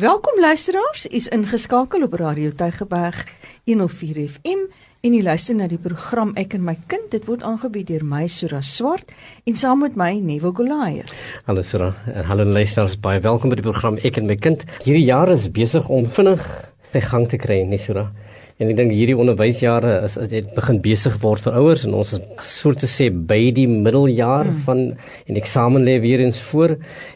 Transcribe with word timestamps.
Welkom 0.00 0.40
luisteraars, 0.40 1.06
u 1.06 1.14
is 1.16 1.26
ingeskakel 1.28 2.02
op 2.02 2.12
Radio 2.12 2.50
Tygerberg 2.56 3.26
104 3.64 4.28
FM 4.28 4.62
en 5.00 5.12
u 5.14 5.22
luister 5.22 5.54
na 5.54 5.66
die 5.68 5.78
program 5.78 6.30
Ek 6.40 6.54
en 6.56 6.62
my 6.64 6.72
kind. 6.88 7.10
Dit 7.12 7.26
word 7.28 7.42
aangebied 7.44 7.90
deur 7.90 8.06
my 8.08 8.22
Sura 8.32 8.62
Swart 8.64 9.12
en 9.44 9.58
saam 9.60 9.82
met 9.84 9.98
my 10.00 10.14
Nevo 10.24 10.54
Golier. 10.56 11.10
Hallo 11.44 11.60
Sura, 11.60 11.90
en 12.14 12.24
hallo 12.24 12.48
luisteraars, 12.48 12.96
baie 12.96 13.20
welkom 13.20 13.52
by 13.52 13.60
die 13.60 13.66
program 13.66 14.00
Ek 14.00 14.16
en 14.16 14.30
my 14.30 14.38
kind. 14.40 14.64
Hierdie 14.86 15.04
jaar 15.04 15.28
is 15.36 15.50
besig 15.52 15.92
om 15.92 16.08
vinnig 16.08 16.48
sy 16.94 17.04
gang 17.04 17.28
te 17.28 17.36
kry, 17.36 17.60
nee 17.68 17.82
Sura. 17.84 18.08
En 18.60 18.68
ek 18.68 18.76
dink 18.76 18.92
hierdie 18.92 19.16
onderwysjare 19.16 19.94
is 20.04 20.18
dit 20.28 20.48
begin 20.52 20.82
besig 20.84 21.14
word 21.22 21.40
vir 21.46 21.54
ouers 21.56 21.86
en 21.88 21.94
ons 21.96 22.10
is 22.12 22.20
so 22.44 22.76
te 22.76 22.88
sê 22.90 23.06
by 23.08 23.38
die 23.56 23.64
middeljaar 23.70 24.50
mm. 24.50 24.58
van 24.66 24.82
en 25.24 25.38
eksamen 25.40 25.86
lê 25.86 25.94
weer 26.02 26.20
eens 26.20 26.36
voor 26.50 26.74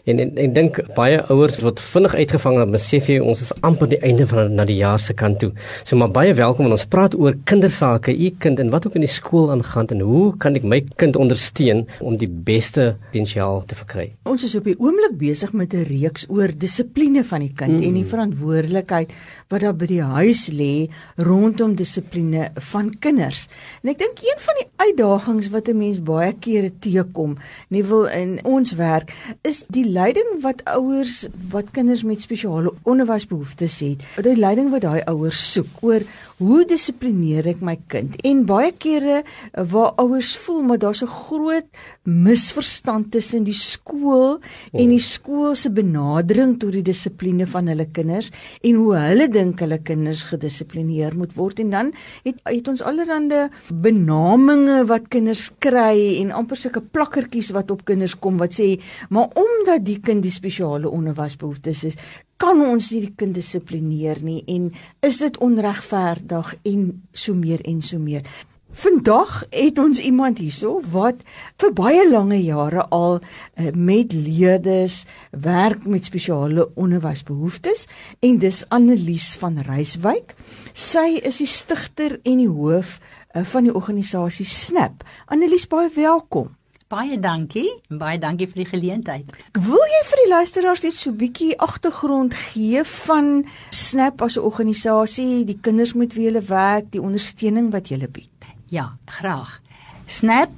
en 0.08 0.22
en 0.24 0.30
ek 0.40 0.54
dink 0.56 0.80
baie 0.96 1.18
ouers 1.34 1.58
wat 1.60 1.82
vinnig 1.84 2.14
uitgevang 2.22 2.56
het 2.62 2.72
besef 2.72 3.10
jy 3.12 3.18
ons 3.20 3.42
is 3.44 3.52
amper 3.60 3.90
die 3.92 4.00
einde 4.00 4.24
van 4.30 4.54
na 4.56 4.64
die 4.64 4.78
jaar 4.78 5.02
se 5.04 5.12
kant 5.12 5.42
toe. 5.42 5.50
So 5.84 6.00
maar 6.00 6.14
baie 6.16 6.32
welkom 6.38 6.70
en 6.70 6.76
ons 6.78 6.86
praat 6.88 7.12
oor 7.18 7.36
kindersake, 7.44 8.14
u 8.16 8.30
kind 8.40 8.64
en 8.64 8.72
wat 8.72 8.88
ook 8.88 8.96
in 8.96 9.04
die 9.04 9.12
skool 9.12 9.52
aangaan 9.52 9.92
en 9.92 10.00
hoe 10.00 10.30
kan 10.40 10.56
ek 10.56 10.64
my 10.64 10.80
kind 10.96 11.20
ondersteun 11.20 11.84
om 12.00 12.16
die 12.16 12.30
beste 12.30 12.94
potensiaal 13.10 13.60
te 13.68 13.76
verkry. 13.76 14.06
Ons 14.32 14.46
is 14.48 14.56
op 14.56 14.64
die 14.64 14.78
oomblik 14.80 15.18
besig 15.20 15.52
met 15.52 15.76
'n 15.76 15.84
reeks 15.92 16.24
oor 16.32 16.48
dissipline 16.56 17.24
van 17.24 17.44
die 17.44 17.52
kind 17.52 17.76
mm. 17.80 17.84
en 17.84 17.94
die 18.00 18.08
verantwoordelikheid 18.08 19.12
wat 19.52 19.60
daar 19.60 19.76
by 19.76 19.86
die 19.92 20.02
huis 20.02 20.48
lê 20.48 20.88
rondom 21.34 21.74
dissipline 21.78 22.48
van 22.70 22.92
kinders. 23.02 23.46
En 23.82 23.92
ek 23.92 24.00
dink 24.02 24.22
een 24.22 24.40
van 24.46 24.60
die 24.60 24.68
uitdagings 24.86 25.50
wat 25.54 25.68
'n 25.68 25.78
mens 25.78 26.00
baie 26.02 26.32
kere 26.32 26.70
teekom, 26.80 27.36
nie 27.68 27.84
wil 27.84 28.06
in 28.06 28.38
ons 28.44 28.74
werk, 28.74 29.12
is 29.42 29.64
die 29.68 29.84
leiding 29.84 30.40
wat 30.42 30.64
ouers 30.64 31.26
wat 31.50 31.70
kinders 31.70 32.02
met 32.02 32.20
spesiale 32.20 32.72
onderwysbehoeftes 32.82 33.80
het. 33.80 34.02
Die 34.22 34.36
leiding 34.36 34.70
wat 34.70 34.82
daai 34.82 35.02
ouers 35.04 35.52
soek 35.52 35.82
oor 35.82 36.02
hoe 36.38 36.64
dissiplineer 36.66 37.46
ek 37.46 37.60
my 37.60 37.76
kind? 37.88 38.16
En 38.26 38.44
baie 38.44 38.72
kere 38.72 39.22
waar 39.70 39.94
ouers 40.02 40.36
voel 40.36 40.62
maar 40.62 40.78
daar's 40.78 41.02
'n 41.02 41.06
groot 41.06 41.66
misverstand 42.02 43.10
tussen 43.12 43.44
die 43.44 43.56
skool 43.56 44.40
en 44.72 44.88
die 44.88 45.00
skool 45.00 45.54
se 45.54 45.70
benadering 45.70 46.58
tot 46.58 46.72
die 46.72 46.82
dissipline 46.82 47.46
van 47.46 47.66
hulle 47.66 47.86
kinders 47.86 48.30
en 48.62 48.74
hoe 48.74 48.96
hulle 48.96 49.28
dink 49.28 49.60
hulle 49.60 49.78
kinders 49.78 50.22
gedissiplineer 50.22 51.16
moet 51.16 51.23
word. 51.32 51.58
En 51.64 51.70
dan 51.70 51.92
het 52.24 52.40
het 52.44 52.68
ons 52.68 52.82
allerlei 52.82 53.48
benamings 53.72 54.88
wat 54.88 55.08
kinders 55.08 55.48
kry 55.58 56.20
en 56.20 56.32
amper 56.34 56.58
sulke 56.58 56.82
plakkertjies 56.82 57.52
wat 57.56 57.70
op 57.70 57.84
kinders 57.88 58.16
kom 58.18 58.38
wat 58.38 58.56
sê 58.56 58.74
maar 59.08 59.32
omdat 59.38 59.84
die 59.86 60.00
kind 60.04 60.22
die 60.24 60.32
spesiale 60.34 60.90
onderwysbehoeftes 60.90 61.84
is 61.90 61.98
kan 62.36 62.60
ons 62.60 62.90
nie 62.92 63.04
die 63.06 63.14
kind 63.16 63.36
dissiplineer 63.36 64.20
nie 64.24 64.42
en 64.50 64.70
is 65.06 65.20
dit 65.22 65.38
onregverdig 65.38 66.54
en 66.64 66.88
so 67.12 67.34
meer 67.38 67.62
en 67.64 67.80
so 67.82 67.98
meer 68.02 68.26
Vandag 68.74 69.44
het 69.50 69.78
ons 69.78 70.00
iemand 70.02 70.40
hierso 70.42 70.80
wat 70.90 71.20
vir 71.62 71.70
baie 71.78 72.02
lange 72.10 72.40
jare 72.42 72.82
al 72.90 73.20
uh, 73.20 73.68
met 73.70 74.12
leerders 74.12 75.04
werk 75.30 75.84
met 75.86 76.08
spesiale 76.10 76.66
onderwysbehoeftes 76.74 77.86
en 78.26 78.40
dis 78.42 78.64
Annelies 78.74 79.36
van 79.38 79.60
Reiswyk. 79.62 80.34
Sy 80.72 81.20
is 81.22 81.38
die 81.38 81.50
stigter 81.50 82.18
en 82.24 82.42
die 82.42 82.50
hoof 82.50 82.98
uh, 82.98 83.44
van 83.46 83.70
die 83.70 83.74
organisasie 83.74 84.48
Snap. 84.48 85.06
Annelies, 85.30 85.68
baie 85.70 85.92
welkom. 85.94 86.50
Baie 86.90 87.14
dankie. 87.18 87.68
Baie 87.88 88.18
dankie 88.18 88.50
vir 88.50 88.64
die 88.64 88.70
geleentheid. 88.74 89.32
Wil 89.54 89.86
jy 89.94 90.02
vir 90.10 90.24
die 90.24 90.30
luisteraars 90.34 90.82
net 90.82 90.98
so 90.98 91.10
'n 91.10 91.18
bietjie 91.22 91.54
agtergrond 91.58 92.34
gee 92.34 92.82
van 93.06 93.46
Snap 93.70 94.22
as 94.22 94.36
'n 94.36 94.46
organisasie, 94.50 95.44
die 95.44 95.58
kinders 95.62 95.94
met 95.94 96.14
wie 96.14 96.30
jy 96.30 96.42
werk, 96.42 96.90
die 96.90 97.02
ondersteuning 97.02 97.70
wat 97.70 97.88
jy 97.88 98.06
bied? 98.10 98.33
Ja, 98.74 98.96
graag. 99.06 99.60
Snap 100.06 100.50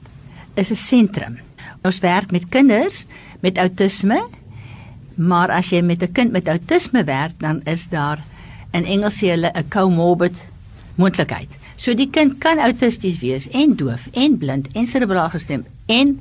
is 0.54 0.70
'n 0.70 0.74
sentrum. 0.74 1.38
Ons 1.82 1.98
werk 1.98 2.30
met 2.30 2.48
kinders 2.48 3.04
met 3.40 3.58
outisme, 3.58 4.26
maar 5.14 5.50
as 5.50 5.68
jy 5.70 5.80
met 5.82 6.02
'n 6.02 6.12
kind 6.12 6.30
met 6.32 6.48
outisme 6.48 7.04
werk, 7.04 7.32
dan 7.38 7.60
is 7.64 7.88
daar 7.88 8.24
in 8.70 8.84
Engels 8.84 9.18
sê 9.18 9.28
hulle 9.28 9.52
'n 9.54 9.68
comorbid 9.68 10.36
moontlikheid. 10.94 11.48
So 11.76 11.94
die 11.94 12.10
kind 12.10 12.38
kan 12.38 12.58
autisties 12.58 13.18
wees 13.18 13.48
en 13.48 13.76
doof 13.76 14.08
en 14.12 14.38
blind 14.38 14.68
en 14.72 14.86
serebraal 14.86 15.30
gestremd 15.30 15.66
en 15.86 16.20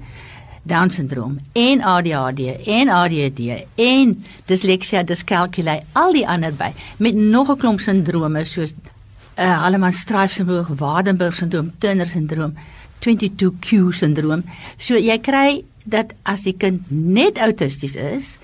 down 0.63 0.89
syndroom 0.89 1.39
en 1.53 1.81
ADHD 1.81 2.67
en 2.67 2.89
ADD 2.89 3.65
en 3.75 4.23
disleksia, 4.45 5.03
diskalkulie, 5.03 5.79
al 5.91 6.13
die 6.13 6.27
ander 6.27 6.53
by 6.53 6.73
met 6.97 7.15
nog 7.15 7.49
'n 7.49 7.57
klomp 7.57 7.79
sindrome 7.79 8.45
soos 8.45 8.73
uh, 9.37 9.61
Halleman-Streiff 9.63 10.33
syndroom, 10.33 10.75
Waardenburg 10.77 11.35
syndroom, 11.35 11.71
Turner 11.79 12.07
syndroom, 12.07 12.55
22q 13.03 13.91
syndroom. 13.93 14.43
So 14.77 14.97
jy 14.99 15.17
kry 15.23 15.63
dat 15.85 16.15
as 16.25 16.45
die 16.47 16.55
kind 16.57 16.89
net 16.89 17.37
autisties 17.37 17.95
is, 17.95 18.35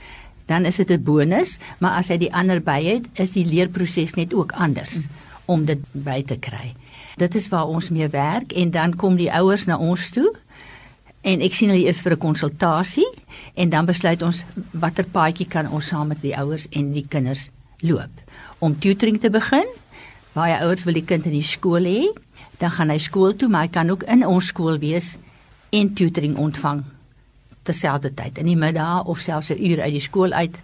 dan 0.52 0.66
is 0.66 0.76
dit 0.76 0.92
'n 0.92 1.04
bonus, 1.04 1.58
maar 1.80 1.98
as 1.98 2.10
hy 2.10 2.18
die 2.18 2.34
ander 2.34 2.62
by 2.62 2.84
het, 2.84 3.06
is 3.14 3.32
die 3.32 3.46
leerproses 3.46 4.14
net 4.16 4.34
ook 4.34 4.52
anders 4.52 5.08
om 5.46 5.66
dit 5.66 5.80
by 5.92 6.24
te 6.24 6.38
kry. 6.38 6.76
Dit 7.18 7.36
is 7.36 7.50
waar 7.50 7.68
ons 7.68 7.90
mee 7.90 8.08
werk 8.08 8.52
en 8.52 8.72
dan 8.72 8.96
kom 8.96 9.16
die 9.16 9.32
ouers 9.32 9.66
na 9.66 9.78
ons 9.78 10.10
toe. 10.10 10.32
En 11.22 11.42
ek 11.42 11.54
sien 11.54 11.70
hulle 11.70 11.86
eers 11.86 12.02
vir 12.02 12.14
'n 12.14 12.18
konsultasie 12.18 13.10
en 13.54 13.70
dan 13.70 13.86
besluit 13.86 14.22
ons 14.22 14.44
watter 14.72 15.06
paadjie 15.06 15.48
kan 15.48 15.70
ons 15.70 15.88
saam 15.88 16.08
met 16.08 16.22
die 16.22 16.38
ouers 16.38 16.68
en 16.72 16.94
die 16.94 17.06
kinders 17.08 17.50
loop 17.82 18.12
om 18.60 18.80
tutoring 18.80 19.20
te 19.20 19.30
begin 19.30 19.68
baie 20.34 20.56
ouers 20.64 20.84
wil 20.88 20.94
die 20.94 21.06
kind 21.06 21.26
in 21.26 21.36
die 21.36 21.46
skool 21.46 21.86
hê, 21.86 22.08
dan 22.62 22.72
gaan 22.72 22.90
hy 22.94 22.98
skool 23.02 23.36
toe, 23.36 23.50
maar 23.50 23.68
hy 23.68 23.74
kan 23.74 23.90
ook 23.90 24.04
in 24.04 24.26
ons 24.26 24.52
skool 24.54 24.78
wees 24.80 25.16
en 25.72 25.94
tutoring 25.96 26.38
ontvang 26.38 26.84
terselfdertyd 27.68 28.40
in 28.42 28.50
die 28.50 28.58
middag 28.58 29.06
of 29.06 29.22
selfs 29.22 29.52
'n 29.52 29.62
uur 29.62 29.82
uit 29.82 29.94
die 29.94 30.08
skool 30.08 30.34
uit 30.34 30.58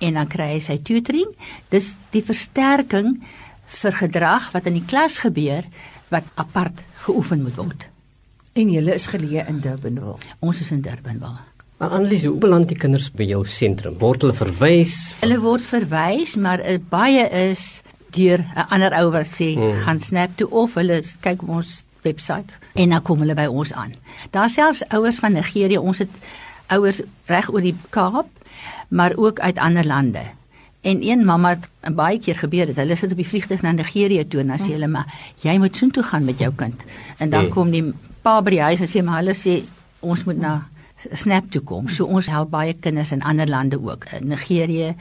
en 0.00 0.14
dan 0.14 0.28
kry 0.28 0.48
hy 0.54 0.58
sy 0.58 0.78
tutoring. 0.82 1.30
Dis 1.70 1.96
die 2.10 2.22
versterking 2.22 3.22
vir 3.66 3.92
gedrag 3.92 4.52
wat 4.52 4.66
in 4.66 4.74
die 4.74 4.86
klas 4.86 5.18
gebeur 5.18 5.64
wat 6.08 6.24
apart 6.34 6.82
geoefen 7.06 7.42
moet 7.42 7.56
word. 7.56 7.86
En 8.54 8.70
julle 8.70 8.94
is 8.94 9.08
geleë 9.10 9.48
in 9.48 9.60
Durbanville. 9.60 10.18
Ons 10.40 10.60
is 10.60 10.70
in 10.70 10.80
Durbanville. 10.80 11.38
Maar 11.78 11.90
Annelies, 11.90 12.24
hoe 12.24 12.38
beland 12.38 12.68
die 12.68 12.78
kinders 12.78 13.10
by 13.10 13.24
jou 13.24 13.44
sentrum? 13.44 13.98
Word 13.98 14.22
hulle 14.22 14.34
verwys? 14.34 15.14
Hulle 15.20 15.40
word 15.40 15.62
verwys, 15.62 16.36
maar 16.36 16.62
uh, 16.62 16.78
baie 16.78 17.26
is 17.50 17.82
deur 18.14 18.38
'n 18.38 18.66
ander 18.68 18.92
ou 19.00 19.10
wat 19.10 19.26
sê 19.26 19.54
hmm. 19.54 19.82
gaan 19.84 20.00
snap 20.00 20.36
toe 20.36 20.50
of 20.50 20.74
hulle 20.74 21.02
kyk 21.20 21.42
op 21.42 21.48
ons 21.48 21.84
webwerf 22.02 22.58
en 22.74 22.88
dan 22.90 23.02
kom 23.02 23.18
hulle 23.24 23.34
by 23.34 23.46
ons 23.46 23.72
aan. 23.72 23.92
Daar 24.30 24.50
selfs 24.50 24.84
ouers 24.88 25.18
van 25.18 25.32
Nigerië, 25.32 25.78
ons 25.78 25.98
het 25.98 26.10
ouers 26.66 27.00
reg 27.26 27.50
oor 27.52 27.64
die 27.64 27.76
Kaap, 27.90 28.26
maar 28.88 29.16
ook 29.16 29.40
uit 29.40 29.58
ander 29.58 29.86
lande. 29.86 30.22
En 30.84 31.00
een 31.02 31.24
mamma 31.24 31.54
het 31.56 31.94
baie 31.96 32.18
keer 32.20 32.36
gebeur 32.36 32.66
dit. 32.66 32.76
Hulle 32.76 32.96
sit 32.96 33.10
op 33.10 33.16
die 33.16 33.28
vliegtuig 33.28 33.62
na 33.62 33.72
Nigerië 33.72 34.26
toe 34.28 34.40
en 34.40 34.52
dan 34.52 34.60
sê 34.60 34.74
hulle 34.76 34.88
maar 34.88 35.08
jy 35.40 35.56
moet 35.58 35.76
soontoe 35.76 36.02
gaan 36.04 36.24
met 36.24 36.38
jou 36.38 36.52
kind. 36.54 36.84
En 37.16 37.30
dan 37.30 37.48
nee. 37.48 37.52
kom 37.52 37.70
die 37.72 37.84
pa 38.22 38.40
by 38.44 38.56
die 38.56 38.60
huis 38.60 38.84
en 38.84 38.90
sê 38.92 39.04
maar 39.04 39.22
hulle 39.22 39.36
sê 39.38 39.62
ons 40.04 40.24
moet 40.28 40.40
na 40.40 40.54
snap 41.12 41.48
toe 41.50 41.62
kom. 41.64 41.88
So 41.88 42.04
ons 42.04 42.28
help 42.32 42.52
baie 42.52 42.74
kinders 42.74 43.12
in 43.16 43.24
ander 43.24 43.48
lande 43.48 43.80
ook. 43.80 44.04
In 44.12 44.28
Nigerië, 44.28 44.92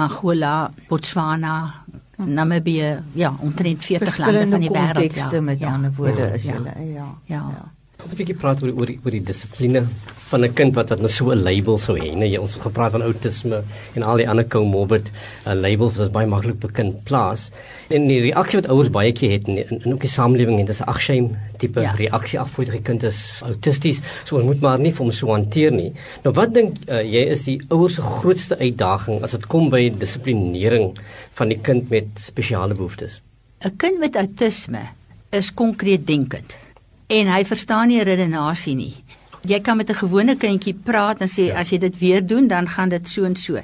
Angola, 0.00 0.70
Botswana, 0.88 1.84
Namibië, 2.26 3.02
ja, 3.12 3.34
omtrent 3.40 3.84
40 3.84 4.18
lande 4.18 4.48
van 4.48 4.60
die 4.60 4.70
wêreld. 4.70 5.14
Ja, 5.30 5.40
met 5.40 5.60
ja, 5.60 5.72
ander 5.72 5.92
woorde 5.96 6.20
ja, 6.20 6.26
is 6.26 6.44
ja, 6.44 6.52
hulle, 6.52 6.74
ja. 6.92 7.18
Ja. 7.24 7.46
ja. 7.50 7.72
Wil 8.00 8.12
'n 8.12 8.16
bietjie 8.16 8.36
praat 8.40 8.62
oor 8.64 8.72
oor 8.80 8.90
oor 9.04 9.12
die 9.12 9.26
dissipline 9.28 9.82
van 10.30 10.44
'n 10.44 10.54
kind 10.54 10.74
wat 10.74 10.88
wat 10.88 11.00
nou 11.00 11.08
so 11.08 11.30
'n 11.30 11.42
label 11.42 11.78
sou 11.78 11.96
hê. 11.98 12.14
Nee, 12.16 12.40
ons 12.40 12.54
het 12.54 12.62
gepraat 12.62 12.92
van 12.92 13.02
outisme 13.02 13.62
en 13.94 14.02
al 14.02 14.16
die 14.16 14.28
ander 14.28 14.46
comorbid 14.48 15.10
uh, 15.46 15.52
labels 15.52 15.96
wat 15.96 16.12
baie 16.12 16.26
maklik 16.26 16.58
by 16.60 16.68
kind 16.72 17.04
plaas. 17.04 17.50
En 17.88 18.06
die 18.08 18.20
reaksie 18.20 18.60
wat 18.60 18.70
ouers 18.70 18.90
baie 18.90 19.12
keer 19.12 19.32
het 19.32 19.48
in 19.48 19.58
in 19.84 19.92
ook 19.92 20.00
die 20.00 20.08
samelewing 20.08 20.60
en 20.60 20.66
dis 20.66 20.80
'n 20.80 20.88
agshame 20.88 21.28
tipe 21.58 21.80
ja. 21.80 21.92
reaksie 21.92 22.40
af 22.40 22.50
voor 22.50 22.64
die 22.64 22.82
kind 22.82 23.02
is 23.02 23.42
autisties. 23.44 24.00
So 24.24 24.36
ons 24.36 24.44
moet 24.44 24.60
maar 24.60 24.78
nie 24.78 24.92
vir 24.92 25.04
hom 25.04 25.12
so 25.12 25.26
hanteer 25.26 25.72
nie. 25.72 25.92
Nou 26.24 26.34
wat 26.34 26.54
dink 26.54 26.76
uh, 26.88 27.02
jy 27.02 27.28
is 27.28 27.44
die 27.44 27.60
ouers 27.68 27.94
se 27.94 28.02
grootste 28.02 28.58
uitdaging 28.58 29.22
as 29.22 29.30
dit 29.30 29.46
kom 29.46 29.70
by 29.70 29.90
dissiplinering 29.90 30.96
van 31.34 31.48
die 31.48 31.58
kind 31.58 31.90
met 31.90 32.06
spesiale 32.14 32.74
behoeftes? 32.74 33.20
'n 33.64 33.76
Kind 33.76 33.98
met 33.98 34.16
autisme 34.16 34.88
is 35.30 35.54
konkreet 35.54 36.06
denkend 36.06 36.69
en 37.10 37.30
hy 37.32 37.44
verstaan 37.44 37.90
nie 37.90 38.02
redenasie 38.06 38.76
nie. 38.78 38.94
Jy 39.42 39.60
kan 39.60 39.76
met 39.76 39.90
'n 39.90 40.02
gewone 40.04 40.36
kindjie 40.36 40.74
praat 40.74 41.20
en 41.20 41.28
sê 41.28 41.48
ja. 41.48 41.60
as 41.60 41.70
jy 41.70 41.78
dit 41.78 41.98
weer 41.98 42.26
doen 42.26 42.48
dan 42.48 42.68
gaan 42.68 42.88
dit 42.88 43.08
so 43.08 43.24
en 43.24 43.36
so. 43.36 43.60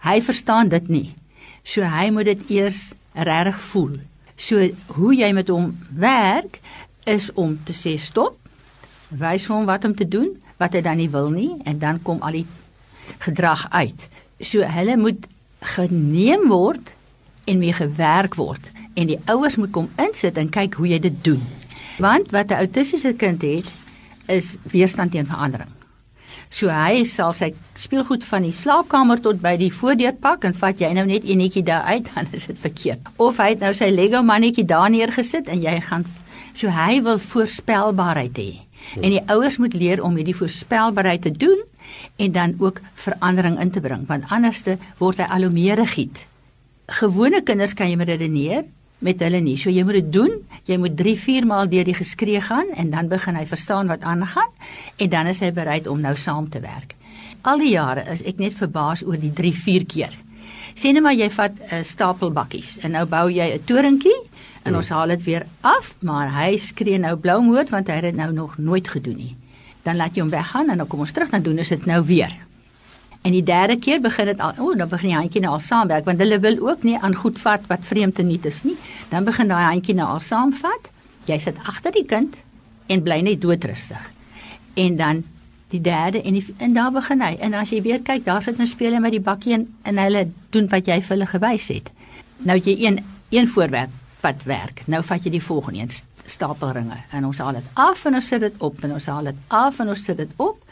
Hy 0.00 0.20
verstaan 0.22 0.68
dit 0.68 0.88
nie. 0.88 1.14
So 1.62 1.82
hy 1.82 2.10
moet 2.10 2.24
dit 2.24 2.50
eers 2.50 2.92
regtig 3.12 3.60
voel. 3.60 3.98
So 4.36 4.70
hoe 4.86 5.14
jy 5.14 5.32
met 5.32 5.48
hom 5.48 5.78
werk 5.90 6.60
is 7.04 7.32
om 7.34 7.58
te 7.64 7.72
sê 7.72 7.98
stop. 7.98 8.36
Wys 9.08 9.46
hom 9.46 9.66
wat 9.66 9.84
om 9.84 9.94
te 9.94 10.08
doen, 10.08 10.36
wat 10.56 10.72
hy 10.72 10.80
dan 10.80 10.96
nie 10.96 11.10
wil 11.10 11.30
nie 11.30 11.56
en 11.64 11.78
dan 11.78 12.02
kom 12.02 12.22
al 12.22 12.32
die 12.32 12.46
gedrag 13.18 13.66
uit. 13.70 14.08
So 14.40 14.62
hulle 14.62 14.96
moet 14.96 15.26
geneem 15.60 16.48
word 16.48 16.94
en 17.44 17.58
mee 17.58 17.72
gewerk 17.72 18.34
word 18.34 18.70
en 18.94 19.06
die 19.06 19.20
ouers 19.26 19.56
moet 19.56 19.72
kom 19.72 19.90
insit 19.96 20.38
en 20.38 20.48
kyk 20.48 20.74
hoe 20.74 20.88
jy 20.88 20.98
dit 20.98 21.24
doen. 21.24 21.42
Want 21.98 22.30
wat 22.30 22.50
'n 22.50 22.62
autistiese 22.62 23.12
kind 23.12 23.42
het 23.42 23.66
is 24.26 24.54
weerstand 24.70 25.10
teen 25.10 25.26
verandering. 25.26 25.70
So 26.48 26.68
hy 26.72 27.04
sal 27.04 27.34
sy 27.36 27.50
speelgoed 27.74 28.24
van 28.24 28.46
die 28.46 28.52
slaapkamer 28.52 29.20
tot 29.20 29.40
by 29.40 29.56
die 29.60 29.72
voordeur 29.72 30.14
pak 30.16 30.46
en 30.48 30.54
vat 30.54 30.80
jy 30.80 30.92
nou 30.96 31.04
net 31.06 31.26
enetjie 31.28 31.62
daar 31.62 31.82
uit 31.82 32.08
dan 32.14 32.30
is 32.32 32.46
dit 32.46 32.58
verkeerd. 32.58 33.10
Of 33.16 33.36
hy 33.36 33.50
het 33.50 33.60
nou 33.60 33.74
sy 33.76 33.90
Lego 33.92 34.22
mannetjie 34.22 34.64
daar 34.64 34.90
neergesit 34.90 35.48
en 35.48 35.60
jy 35.60 35.80
gaan 35.80 36.06
so 36.54 36.72
hy 36.72 37.02
wil 37.02 37.18
voorspelbaarheid 37.18 38.38
hê. 38.38 38.50
En 39.02 39.10
die 39.10 39.22
ouers 39.26 39.58
moet 39.58 39.74
leer 39.74 40.02
om 40.02 40.16
hierdie 40.16 40.36
voorspelbaarheid 40.36 41.22
te 41.22 41.30
doen 41.30 41.60
en 42.16 42.32
dan 42.32 42.54
ook 42.58 42.80
verandering 42.94 43.58
in 43.60 43.70
te 43.70 43.80
bring 43.80 44.06
want 44.06 44.30
anderste 44.30 44.78
word 44.98 45.18
hy 45.18 45.28
al 45.28 45.48
hoe 45.48 45.52
meer 45.52 45.76
rigied. 45.76 46.18
Gewone 46.88 47.42
kinders 47.44 47.74
kan 47.76 47.90
jy 47.90 47.98
met 48.00 48.08
redeneer, 48.08 48.64
met 49.04 49.20
hulle 49.22 49.40
nie. 49.40 49.56
So 49.56 49.70
jy 49.70 49.84
moet 49.86 50.00
dit 50.00 50.12
doen. 50.12 50.34
Jy 50.68 50.78
moet 50.82 50.96
3, 50.98 51.16
4 51.18 51.46
maal 51.46 51.68
deur 51.70 51.86
die 51.86 51.96
geskree 51.96 52.40
gaan 52.44 52.70
en 52.76 52.90
dan 52.90 53.08
begin 53.08 53.38
hy 53.38 53.46
verstaan 53.46 53.90
wat 53.90 54.02
aangaan 54.02 54.50
en 54.96 55.10
dan 55.10 55.26
is 55.30 55.40
hy 55.40 55.52
bereid 55.54 55.86
om 55.86 56.00
nou 56.00 56.14
saam 56.16 56.48
te 56.50 56.60
werk. 56.60 56.94
Al 57.42 57.62
die 57.62 57.72
jare 57.72 58.04
is 58.12 58.24
ek 58.26 58.40
net 58.42 58.56
verbaas 58.58 59.04
oor 59.06 59.18
die 59.20 59.32
3, 59.32 59.54
4 59.54 59.86
keer. 59.86 60.16
Sien 60.78 60.94
net 60.94 61.02
maar 61.02 61.16
jy 61.16 61.30
vat 61.30 61.54
'n 61.54 61.80
uh, 61.80 61.82
stapel 61.82 62.30
bakkies 62.30 62.78
en 62.82 62.92
nou 62.92 63.06
bou 63.06 63.28
jy 63.30 63.54
'n 63.54 63.64
torentjie 63.64 64.18
en 64.64 64.76
ons 64.76 64.88
haal 64.88 65.08
dit 65.08 65.22
weer 65.22 65.46
af, 65.60 65.94
maar 66.00 66.28
hy 66.34 66.56
skree 66.56 66.98
nou 66.98 67.16
blou 67.16 67.40
moed 67.42 67.70
want 67.70 67.88
hy 67.88 67.94
het 67.94 68.02
dit 68.02 68.16
nou 68.16 68.32
nog 68.32 68.58
nooit 68.58 68.88
gedoen 68.88 69.16
nie. 69.16 69.36
Dan 69.82 69.96
laat 69.96 70.14
jy 70.14 70.20
hom 70.20 70.30
weggaan 70.30 70.70
en 70.70 70.78
dan 70.78 70.86
kom 70.86 71.00
ons 71.00 71.12
terug 71.12 71.30
dan 71.30 71.42
doen 71.42 71.58
ons 71.58 71.68
dit 71.68 71.86
nou 71.86 72.04
weer. 72.04 72.47
En 73.22 73.34
die 73.34 73.42
derde 73.42 73.78
keer 73.78 74.00
begin 74.00 74.30
dit 74.30 74.40
al, 74.40 74.52
o, 74.58 74.70
oh, 74.70 74.76
dan 74.78 74.88
begin 74.88 75.10
die 75.10 75.16
handjie 75.16 75.42
nou 75.42 75.52
al 75.56 75.64
saamwerk 75.64 76.06
want 76.06 76.20
hulle 76.22 76.38
wil 76.40 76.60
ook 76.68 76.84
nie 76.86 76.98
aan 76.98 77.14
goed 77.14 77.38
vat 77.38 77.64
wat 77.70 77.84
vreemd 77.84 78.18
en 78.18 78.30
nuut 78.30 78.46
is 78.46 78.62
nie. 78.64 78.76
Dan 79.10 79.26
begin 79.26 79.50
daai 79.50 79.64
handjie 79.64 79.96
nou 79.98 80.06
al 80.08 80.22
saamvat. 80.24 80.92
Jy 81.28 81.38
sit 81.42 81.58
agter 81.66 81.92
die 81.92 82.06
kind 82.08 82.36
en 82.86 83.02
bly 83.02 83.20
net 83.26 83.42
doodrustig. 83.42 84.00
En 84.74 84.96
dan 84.96 85.24
die 85.68 85.80
derde 85.84 86.22
en 86.22 86.38
die, 86.38 86.44
en 86.56 86.72
daar 86.72 86.92
begin 86.92 87.20
hy. 87.20 87.34
En 87.44 87.54
as 87.58 87.72
jy 87.74 87.82
weer 87.84 88.00
kyk, 88.00 88.24
daar 88.24 88.42
sit 88.42 88.56
nou 88.56 88.68
speler 88.68 89.02
met 89.04 89.12
die 89.12 89.24
bakkie 89.24 89.58
en, 89.58 89.66
en 89.82 90.00
hulle 90.00 90.28
doen 90.54 90.68
wat 90.72 90.88
jy 90.88 91.00
vir 91.02 91.16
hulle 91.16 91.28
gewys 91.28 91.68
het. 91.74 91.90
Nou 92.48 92.56
jy 92.56 92.78
een 92.86 93.02
een 93.34 93.48
voorwerp 93.48 93.92
wat 94.22 94.46
werk. 94.48 94.82
Nou 94.86 95.02
vat 95.04 95.24
jy 95.24 95.34
die 95.36 95.44
volgende 95.44 95.84
een 95.84 95.92
stapelringe 96.28 96.96
en 97.10 97.26
ons 97.28 97.38
haal 97.40 97.58
dit 97.58 97.68
af 97.74 98.04
en 98.08 98.16
ons 98.18 98.26
sit 98.28 98.40
dit 98.40 98.64
op 98.64 98.82
en 98.84 98.92
ons 98.96 99.06
haal 99.06 99.30
dit 99.30 99.44
af 99.48 99.78
en 99.80 99.92
ons 99.94 100.04
sit 100.04 100.16
dit 100.16 100.32
op 100.36 100.64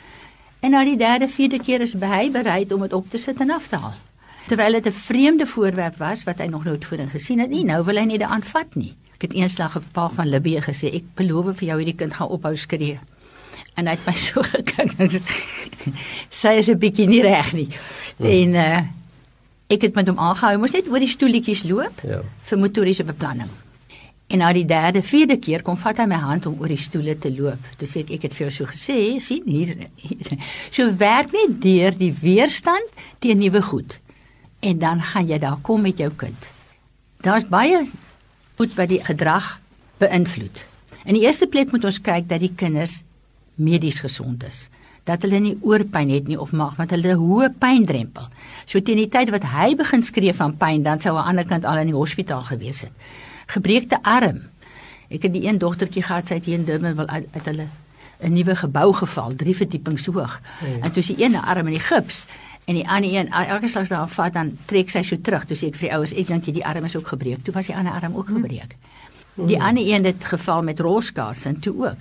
En 0.66 0.72
na 0.74 0.82
die 0.82 0.96
derde, 0.98 1.28
vierde 1.30 1.60
keer 1.62 1.84
is 1.84 1.92
hy 1.94 2.24
bereid 2.34 2.72
om 2.74 2.80
dit 2.82 2.94
op 2.96 3.10
te 3.10 3.20
sit 3.22 3.38
en 3.38 3.52
af 3.54 3.68
te 3.70 3.78
haal. 3.78 3.94
Terwyl 4.50 4.72
dit 4.72 4.86
'n 4.86 4.92
vreemde 4.92 5.46
voorwerp 5.46 5.96
was 5.96 6.24
wat 6.24 6.38
hy 6.38 6.46
nog 6.46 6.64
nooit 6.64 6.84
voorheen 6.84 7.08
gesien 7.08 7.38
het 7.38 7.50
nie, 7.50 7.64
nou 7.64 7.84
wil 7.84 7.96
hy 7.96 8.04
nie 8.04 8.18
dit 8.18 8.28
aanvat 8.28 8.74
nie. 8.74 8.96
Ek 9.14 9.22
het 9.22 9.32
eenslag 9.32 9.78
'n 9.78 9.84
pa 9.92 10.08
van 10.08 10.28
Libbe 10.28 10.60
gesê, 10.60 10.94
ek 10.94 11.04
beloof 11.14 11.56
vir 11.56 11.68
jou 11.68 11.76
hierdie 11.78 11.94
kind 11.94 12.14
gaan 12.14 12.28
ophou 12.28 12.56
skree. 12.56 12.98
En 13.74 13.86
hy 13.86 13.92
het 13.92 14.06
my 14.06 14.14
so 14.26 14.42
gekyk. 14.42 15.22
Sy 16.30 16.48
is 16.48 16.68
'n 16.68 16.78
bietjie 16.78 17.06
nie 17.06 17.22
reg 17.22 17.52
nie. 17.52 17.68
Hmm. 18.16 18.26
En 18.26 18.54
uh 18.54 18.82
ek 19.68 19.82
het 19.82 19.94
met 19.94 20.08
hom 20.08 20.18
aangehou, 20.18 20.58
moes 20.58 20.72
net 20.72 20.88
oor 20.88 20.98
die 20.98 21.08
stoeltjies 21.08 21.62
loop 21.62 22.00
ja. 22.02 22.22
vir 22.42 22.58
motoriese 22.58 23.04
beplanning. 23.04 23.50
En 24.26 24.38
na 24.42 24.48
die 24.52 24.64
derde, 24.66 25.04
vierde 25.06 25.36
keer 25.38 25.62
kom 25.62 25.76
vat 25.78 26.00
hy 26.02 26.06
my 26.10 26.18
hand 26.18 26.48
om 26.50 26.56
oor 26.58 26.72
die 26.72 26.80
stoele 26.80 27.14
te 27.18 27.30
loop. 27.30 27.62
Toe 27.78 27.86
sê 27.86 28.02
ek 28.02 28.16
ek 28.16 28.24
het 28.26 28.34
vir 28.34 28.46
jou 28.46 28.54
so 28.56 28.70
gesê, 28.72 28.96
sien 29.22 29.44
hier. 29.46 29.86
So 30.74 30.90
werk 30.98 31.30
net 31.34 31.60
deur 31.62 31.94
die 31.94 32.10
weerstand 32.10 32.90
teen 33.22 33.38
nuwe 33.38 33.62
goed. 33.62 34.00
En 34.66 34.80
dan 34.82 35.02
gaan 35.12 35.28
jy 35.30 35.38
daar 35.38 35.60
kom 35.62 35.84
met 35.86 36.02
jou 36.02 36.10
kind. 36.10 36.48
Daar's 37.22 37.46
baie 37.46 37.84
goed 38.58 38.74
wat 38.74 38.90
die 38.90 39.02
gedrag 39.04 39.60
beïnvloed. 40.02 40.64
In 41.06 41.14
die 41.14 41.22
eerste 41.22 41.46
plek 41.46 41.70
moet 41.70 41.86
ons 41.86 42.00
kyk 42.02 42.26
dat 42.26 42.42
die 42.42 42.50
kinders 42.50 43.02
medies 43.54 44.00
gesond 44.02 44.42
is. 44.48 44.66
Dat 45.06 45.22
hulle 45.22 45.38
nie 45.38 45.54
oorpyn 45.62 46.10
het 46.10 46.26
nie 46.26 46.40
of 46.40 46.50
mag 46.50 46.74
want 46.80 46.90
hulle 46.90 47.14
'n 47.14 47.22
hoë 47.22 47.54
pyndrempel. 47.62 48.26
So 48.66 48.80
teen 48.80 48.98
die 48.98 49.08
tyd 49.08 49.30
wat 49.30 49.44
hy 49.44 49.76
begin 49.76 50.02
skree 50.02 50.34
van 50.34 50.56
pyn, 50.56 50.82
dan 50.82 50.98
sou 51.00 51.14
'n 51.14 51.28
ander 51.30 51.46
kind 51.46 51.64
al 51.64 51.78
in 51.78 51.94
die 51.94 52.00
hospitaal 52.02 52.42
gewees 52.42 52.80
het 52.80 52.92
gebreekte 53.46 54.02
arm. 54.02 54.42
Ek 55.08 55.22
het 55.22 55.32
die 55.32 55.46
een 55.46 55.58
dogtertjie 55.58 56.02
gehad, 56.02 56.28
sy 56.28 56.40
het 56.40 56.44
hier 56.48 56.58
in 56.58 56.64
Durban 56.66 56.96
wel 56.96 57.08
uit, 57.08 57.26
uit 57.32 57.44
hulle 57.44 57.68
'n 58.18 58.32
nuwe 58.32 58.56
gebou 58.56 58.92
geval, 58.92 59.34
drie 59.36 59.56
verdiepings 59.56 60.06
hoog. 60.06 60.40
Hmm. 60.58 60.82
En 60.82 60.92
toe 60.92 61.02
sy 61.02 61.14
een 61.18 61.36
arm 61.36 61.66
in 61.66 61.76
die 61.76 61.82
gips 61.82 62.26
en 62.64 62.74
die 62.74 62.88
ander 62.88 63.12
een 63.12 63.28
elke 63.28 63.68
slag 63.68 63.88
daar 63.88 64.08
vat 64.08 64.32
dan 64.32 64.58
trek 64.64 64.90
sy 64.90 65.02
so 65.02 65.20
terug. 65.20 65.44
Toe 65.44 65.56
sê 65.56 65.66
ek 65.66 65.76
vir 65.76 65.88
die 65.88 65.94
ouers, 65.96 66.12
ek 66.12 66.26
dink 66.26 66.44
die 66.44 66.64
arm 66.64 66.84
is 66.84 66.96
ook 66.96 67.06
gebreek. 67.06 67.44
Toe 67.44 67.54
was 67.54 67.66
die 67.66 67.76
ander 67.76 67.92
arm 67.92 68.16
ook 68.16 68.26
gebreek. 68.26 68.76
Hmm. 69.34 69.46
Die 69.46 69.60
ander 69.60 69.84
een 69.86 70.04
het 70.04 70.24
geval 70.24 70.62
met 70.62 70.80
rolskaats 70.80 71.44
en 71.44 71.60
toe 71.60 71.86
ook. 71.86 72.00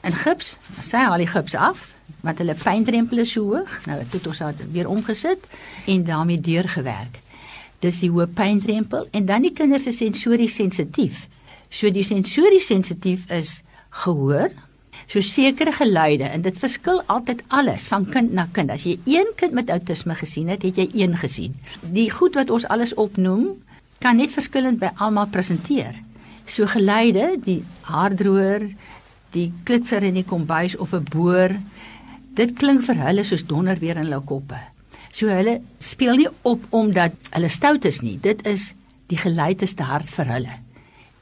En 0.00 0.12
gips, 0.12 0.56
sy 0.82 0.96
haal 0.96 1.18
die 1.18 1.26
gips 1.30 1.54
af 1.54 1.94
want 2.20 2.38
hulle 2.38 2.54
fyndrempel 2.54 3.18
is 3.18 3.32
so 3.32 3.42
hoog. 3.42 3.80
Nou 3.86 3.98
het 3.98 4.26
ons 4.26 4.38
dit 4.38 4.72
weer 4.72 4.88
omgesit 4.88 5.44
en 5.86 6.04
daarmee 6.04 6.40
deurgewerk 6.40 7.20
dis 7.84 8.00
die 8.02 8.10
hoë 8.10 8.28
pyndrempel 8.34 9.06
en 9.14 9.26
dan 9.26 9.44
die 9.46 9.54
kinders 9.54 9.86
is 9.90 10.00
sensories 10.00 10.56
sensitief. 10.58 11.26
So 11.70 11.90
die 11.92 12.06
sensories 12.06 12.66
sensitief 12.70 13.28
is 13.30 13.60
gehoor, 14.04 14.50
so 15.08 15.22
sekere 15.24 15.72
geluide 15.72 16.28
en 16.28 16.42
dit 16.44 16.58
verskil 16.58 17.00
altyd 17.12 17.42
alles 17.54 17.86
van 17.88 18.06
kind 18.10 18.34
na 18.34 18.48
kind. 18.52 18.72
As 18.74 18.84
jy 18.84 18.98
een 19.06 19.32
kind 19.36 19.54
met 19.56 19.70
outisme 19.70 20.16
gesien 20.18 20.50
het, 20.52 20.66
het 20.66 20.76
jy 20.76 20.88
een 21.04 21.16
gesien. 21.16 21.54
Die 21.82 22.10
goed 22.12 22.36
wat 22.36 22.50
ons 22.50 22.66
alles 22.68 22.94
opnoem, 22.94 23.54
kan 24.02 24.18
net 24.18 24.34
verskillend 24.34 24.80
by 24.82 24.92
almal 25.02 25.30
presenteer. 25.32 25.96
So 26.48 26.66
geluide, 26.70 27.36
die 27.44 27.60
haardroër, 27.88 28.68
die 29.34 29.50
klitser 29.68 30.04
in 30.06 30.16
die 30.16 30.24
kombuis 30.24 30.76
of 30.76 30.94
'n 30.94 31.04
boor, 31.04 31.52
dit 32.34 32.56
klink 32.56 32.82
vir 32.84 32.96
hulle 32.96 33.24
soos 33.24 33.44
donder 33.44 33.78
weer 33.78 33.96
in 33.96 34.06
hulle 34.06 34.20
koppe. 34.24 34.58
So 35.18 35.26
hulle 35.26 35.58
speel 35.82 36.20
nie 36.20 36.28
op 36.46 36.62
omdat 36.70 37.16
hulle 37.34 37.50
stout 37.50 37.86
is 37.88 38.00
nie. 38.06 38.18
Dit 38.22 38.44
is 38.46 38.72
die 39.10 39.18
geluid 39.18 39.64
is 39.66 39.74
te 39.74 39.86
hard 39.88 40.06
vir 40.14 40.30
hulle. 40.30 40.56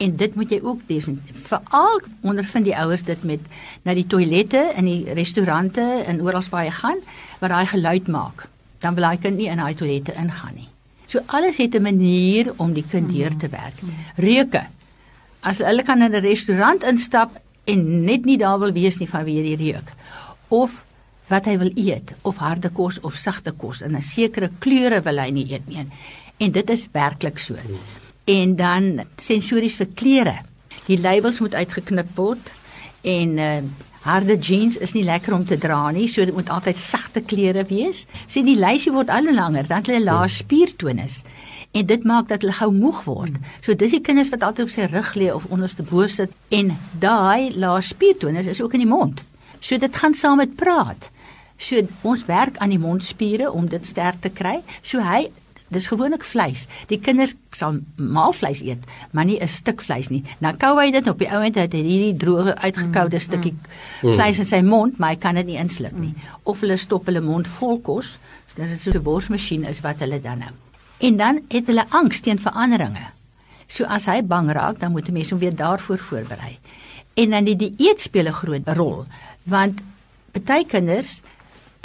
En 0.05 0.17
dit 0.21 0.35
moet 0.37 0.51
jy 0.53 0.59
ook 0.61 0.83
lees. 0.91 1.09
Veral 1.49 2.03
ondervind 2.21 2.69
die 2.69 2.77
ouers 2.77 3.07
dit 3.09 3.23
met 3.25 3.41
na 3.89 3.95
die 3.97 4.05
toilette 4.05 4.67
in 4.77 4.91
die 4.91 5.17
restaurante 5.17 5.85
en 6.05 6.21
oral 6.21 6.45
waar 6.53 6.67
jy 6.67 6.75
gaan 6.77 7.01
wat 7.41 7.55
daai 7.55 7.67
geluid 7.73 8.11
maak. 8.13 8.45
Dan 8.85 8.99
wil 8.99 9.09
hy 9.09 9.17
kind 9.23 9.41
nie 9.41 9.49
in 9.49 9.63
daai 9.63 9.75
toilette 9.79 10.13
ingaan 10.13 10.59
nie. 10.59 10.69
So 11.09 11.23
alles 11.27 11.57
het 11.57 11.75
'n 11.75 11.83
manier 11.83 12.53
om 12.57 12.75
die 12.75 12.85
kind 12.85 13.09
deur 13.09 13.37
te 13.37 13.49
werk. 13.49 13.81
Reuke. 14.17 14.67
As 15.41 15.59
hulle 15.59 15.83
kan 15.83 16.03
in 16.03 16.13
'n 16.13 16.21
restaurant 16.21 16.85
instap 16.85 17.41
en 17.65 18.05
net 18.05 18.25
nie 18.25 18.37
daar 18.37 18.59
wil 18.59 18.73
wees 18.73 18.99
nie 18.99 19.09
vanweë 19.09 19.43
die 19.43 19.73
reuk. 19.73 19.89
Of 20.49 20.85
wat 21.31 21.49
hy 21.51 21.57
wil 21.59 21.73
eet 21.75 22.13
of 22.23 22.39
harde 22.43 22.71
kos 22.75 23.01
of 23.01 23.17
sagte 23.19 23.53
kos 23.53 23.83
en 23.83 23.97
'n 23.97 24.03
sekere 24.03 24.51
kleure 24.59 25.03
wil 25.03 25.19
hy 25.19 25.31
nie 25.31 25.47
eet 25.53 25.67
nie. 25.69 25.87
En 26.39 26.53
dit 26.53 26.71
is 26.71 26.89
werklik 26.93 27.39
so. 27.39 27.57
En 28.25 28.57
dan 28.57 29.07
sensories 29.17 29.77
vir 29.77 29.89
kleure. 29.95 30.39
Die 30.87 31.01
labels 31.01 31.41
moet 31.41 31.55
uitgeknip 31.55 32.17
word 32.17 32.51
en 33.03 33.39
uh, 33.39 33.63
harde 34.01 34.37
jeans 34.39 34.77
is 34.77 34.93
nie 34.93 35.05
lekker 35.05 35.35
om 35.35 35.45
te 35.45 35.59
dra 35.59 35.91
nie, 35.91 36.07
so 36.09 36.25
dit 36.25 36.35
moet 36.35 36.49
altyd 36.49 36.79
sagte 36.79 37.21
kleure 37.21 37.65
wees. 37.65 38.07
Sien 38.27 38.47
die 38.47 38.59
lysie 38.59 38.93
word 38.93 39.11
al 39.11 39.25
hoe 39.25 39.35
langer, 39.35 39.67
dan 39.67 39.83
hulle 39.87 40.05
lae 40.05 40.29
spiertonus 40.29 41.23
en 41.77 41.87
dit 41.87 42.05
maak 42.09 42.29
dat 42.31 42.41
hulle 42.45 42.57
gou 42.57 42.71
moeg 42.73 43.03
word. 43.05 43.35
So 43.61 43.75
dis 43.75 43.93
die 43.93 44.01
kinders 44.01 44.31
wat 44.33 44.45
altyd 44.47 44.69
op 44.69 44.73
sy 44.73 44.87
rug 44.93 45.11
lê 45.19 45.31
of 45.33 45.49
onderste 45.53 45.85
bo 45.85 46.07
sit 46.09 46.33
en 46.55 46.73
daai 47.03 47.53
lae 47.57 47.83
spiertonus 47.85 48.49
is 48.49 48.63
ook 48.63 48.79
in 48.79 48.87
die 48.87 48.89
mond. 48.89 49.21
So 49.61 49.77
dit 49.79 49.97
gaan 49.97 50.15
saam 50.15 50.41
met 50.41 50.57
praat. 50.57 51.11
So 51.57 51.81
ons 52.03 52.25
werk 52.25 52.57
aan 52.59 52.71
die 52.71 52.79
mondspiere 52.79 53.51
om 53.53 53.69
dit 53.69 53.87
sterk 53.87 54.21
te 54.21 54.31
kry. 54.31 54.61
So 54.83 55.01
hy 55.01 55.29
dis 55.69 55.87
gewoonlik 55.91 56.25
vleis. 56.25 56.67
Die 56.91 56.99
kinders 57.03 57.35
sal 57.57 57.81
maalvleis 57.97 58.61
eet, 58.63 58.85
maar 59.11 59.25
nie 59.25 59.41
'n 59.41 59.49
stuk 59.49 59.83
vleis 59.83 60.09
nie. 60.09 60.23
Nou 60.39 60.55
kou 60.55 60.79
hy 60.81 60.91
dit 60.91 61.09
op 61.09 61.19
die 61.19 61.31
ouend 61.31 61.55
het 61.55 61.73
hierdie 61.73 62.17
droë 62.17 62.55
uitgekoude 62.55 63.17
mm, 63.17 63.23
stukkie 63.23 63.53
mm. 63.53 64.15
vleis 64.15 64.39
in 64.39 64.45
sy 64.45 64.63
mond, 64.63 64.99
maar 64.99 65.11
hy 65.11 65.17
kan 65.17 65.35
dit 65.35 65.47
nie 65.47 65.59
insluk 65.59 65.93
nie. 65.93 66.15
Of 66.45 66.61
hulle 66.61 66.77
stop 66.77 67.07
hulle 67.07 67.21
mond 67.21 67.49
vol 67.49 67.81
kos. 67.81 68.19
Dis 68.55 68.83
so 68.83 68.91
'n 68.91 69.03
borsmasjien 69.03 69.65
is 69.65 69.81
wat 69.81 69.99
hulle 69.99 70.21
dan 70.21 70.39
nou. 70.39 70.53
En 70.99 71.17
dan 71.17 71.41
het 71.49 71.67
hulle 71.67 71.85
angs 71.91 72.21
teen 72.21 72.39
veranderinge. 72.39 73.13
So 73.67 73.85
as 73.85 74.07
hy 74.07 74.23
bang 74.23 74.51
raak, 74.51 74.79
dan 74.81 74.93
moet 74.93 75.09
'n 75.09 75.13
mens 75.13 75.31
hom 75.31 75.39
weer 75.39 75.55
daarvoor 75.55 75.99
voorberei. 75.99 76.59
En 77.15 77.31
dan 77.31 77.45
die 77.45 77.57
dieet 77.57 78.01
speel 78.01 78.27
'n 78.27 78.33
groot 78.33 78.69
rol, 78.69 79.07
want 79.43 79.81
baie 80.33 80.65
kinders 80.67 81.23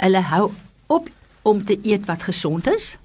hulle 0.02 0.22
hou 0.32 0.50
op 0.92 1.08
om 1.42 1.62
te 1.66 1.78
eet 1.82 2.06
wat 2.10 2.26
gesond 2.28 2.68
is 2.70 2.96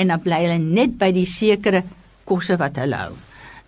en 0.00 0.12
dan 0.12 0.22
bly 0.24 0.40
hulle 0.46 0.58
net 0.62 0.96
by 1.00 1.10
die 1.14 1.28
sekere 1.28 1.82
kosse 2.28 2.56
wat 2.60 2.78
hulle 2.80 2.98
hou. 3.04 3.12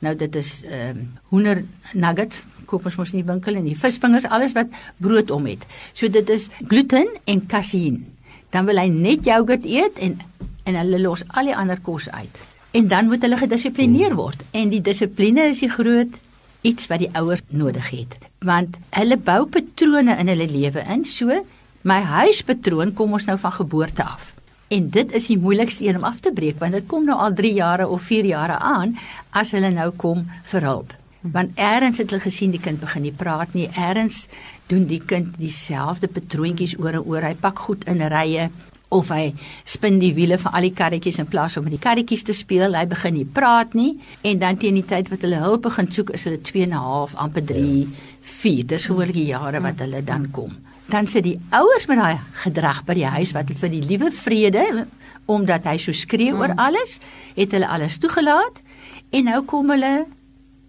Nou 0.04 0.14
dit 0.18 0.36
is 0.40 0.50
ehm 0.64 0.98
um, 0.98 1.04
hoender 1.32 1.62
nuggets, 1.92 2.44
koop 2.68 2.86
ons 2.88 2.96
mos 3.00 3.12
nie 3.12 3.24
winkel 3.24 3.56
en 3.60 3.68
die 3.68 3.76
visvingers, 3.78 4.26
alles 4.26 4.54
wat 4.56 4.72
brood 5.02 5.30
om 5.30 5.46
het. 5.48 5.64
So 5.92 6.08
dit 6.08 6.28
is 6.30 6.48
gluten 6.68 7.08
en 7.24 7.46
kasein. 7.46 8.02
Dan 8.50 8.68
wil 8.68 8.80
hy 8.80 8.88
net 8.92 9.24
jogurt 9.28 9.64
eet 9.64 10.00
en 10.00 10.18
en 10.64 10.78
hulle 10.80 11.00
los 11.00 11.24
al 11.36 11.50
die 11.50 11.56
ander 11.56 11.80
kos 11.84 12.08
uit. 12.08 12.38
En 12.72 12.88
dan 12.88 13.08
moet 13.08 13.22
hulle 13.22 13.36
gedissiplineer 13.36 14.14
word 14.16 14.40
en 14.52 14.70
die 14.72 14.80
dissipline 14.80 15.50
is 15.52 15.60
die 15.60 15.72
groot 15.72 16.16
iets 16.64 16.88
wat 16.88 17.04
die 17.04 17.12
ouers 17.12 17.44
nodig 17.52 17.90
het 17.92 18.16
want 18.44 18.76
hulle 18.94 19.16
bou 19.16 19.44
patrone 19.48 20.16
in 20.20 20.30
hulle 20.32 20.46
lewe 20.50 20.84
in 20.94 21.04
so 21.08 21.32
my 21.84 22.00
huispatroon 22.00 22.94
kom 22.96 23.12
ons 23.12 23.26
nou 23.28 23.36
van 23.40 23.52
geboorte 23.52 24.04
af. 24.04 24.32
En 24.72 24.86
dit 24.90 25.10
is 25.12 25.26
die 25.28 25.38
moeilikste 25.38 25.84
een 25.84 25.98
om 26.00 26.06
af 26.08 26.22
te 26.24 26.32
breek 26.32 26.56
want 26.62 26.72
dit 26.72 26.86
kom 26.88 27.04
nou 27.04 27.16
al 27.20 27.34
3 27.36 27.52
jare 27.52 27.88
of 27.88 28.06
4 28.08 28.24
jare 28.24 28.56
aan 28.58 28.96
as 29.36 29.52
hulle 29.52 29.70
nou 29.70 29.90
kom 30.00 30.24
vir 30.52 30.64
hulp. 30.64 30.94
Want 31.34 31.60
eers 31.60 32.00
het 32.00 32.10
hulle 32.10 32.24
gesien 32.24 32.56
die 32.56 32.60
kind 32.60 32.80
begin 32.80 33.04
nie 33.04 33.12
praat 33.12 33.52
nie 33.52 33.68
eers 33.68 34.24
doen 34.72 34.88
die 34.88 35.00
kind 35.00 35.36
dieselfde 35.36 36.08
patroontjies 36.08 36.78
oor 36.80 36.96
en 36.96 37.04
oor. 37.04 37.28
Hy 37.28 37.34
pak 37.36 37.66
goed 37.68 37.84
in 37.84 38.00
rye 38.00 38.48
of 38.88 39.12
hy 39.12 39.34
spin 39.68 40.00
die 40.00 40.14
wiele 40.16 40.38
van 40.40 40.56
al 40.56 40.64
die 40.64 40.76
karretjies 40.76 41.20
in 41.20 41.28
plaas 41.28 41.58
om 41.58 41.68
met 41.68 41.76
die 41.76 41.84
karretjies 41.84 42.24
te 42.24 42.32
speel, 42.32 42.72
hy 42.72 42.86
begin 42.88 43.18
nie 43.18 43.28
praat 43.28 43.74
nie. 43.76 43.98
En 44.22 44.40
dan 44.40 44.56
teen 44.56 44.80
die 44.80 44.88
tyd 44.88 45.12
wat 45.12 45.24
hulle 45.26 45.44
hulp 45.44 45.68
begin 45.68 45.92
soek 45.92 46.16
is 46.16 46.24
hulle 46.24 46.40
2 46.40 46.64
en 46.64 46.76
'n 46.78 46.84
half 46.88 47.14
amper 47.14 47.44
3 47.44 47.88
4 48.22 48.66
dis 48.72 48.86
gewoonlik 48.86 49.20
die 49.20 49.32
jare 49.36 49.60
wat 49.60 49.84
hulle 49.84 50.00
dan 50.00 50.30
kom 50.30 50.64
dan 50.92 51.06
sit 51.06 51.24
die 51.24 51.38
ouers 51.50 51.86
met 51.86 51.98
daai 51.98 52.18
gedrag 52.44 52.82
by 52.84 52.96
die 52.98 53.08
huis 53.08 53.32
wat 53.36 53.50
vir 53.60 53.72
die 53.72 53.84
liewe 53.84 54.10
vrede 54.12 54.86
omdat 55.26 55.64
hy 55.64 55.78
so 55.80 55.92
skree 55.96 56.34
oor 56.36 56.52
alles 56.60 56.98
het 57.36 57.54
hulle 57.56 57.68
alles 57.68 57.98
toegelaat 57.98 58.60
en 59.14 59.30
nou 59.30 59.40
kom 59.48 59.70
hulle 59.72 60.04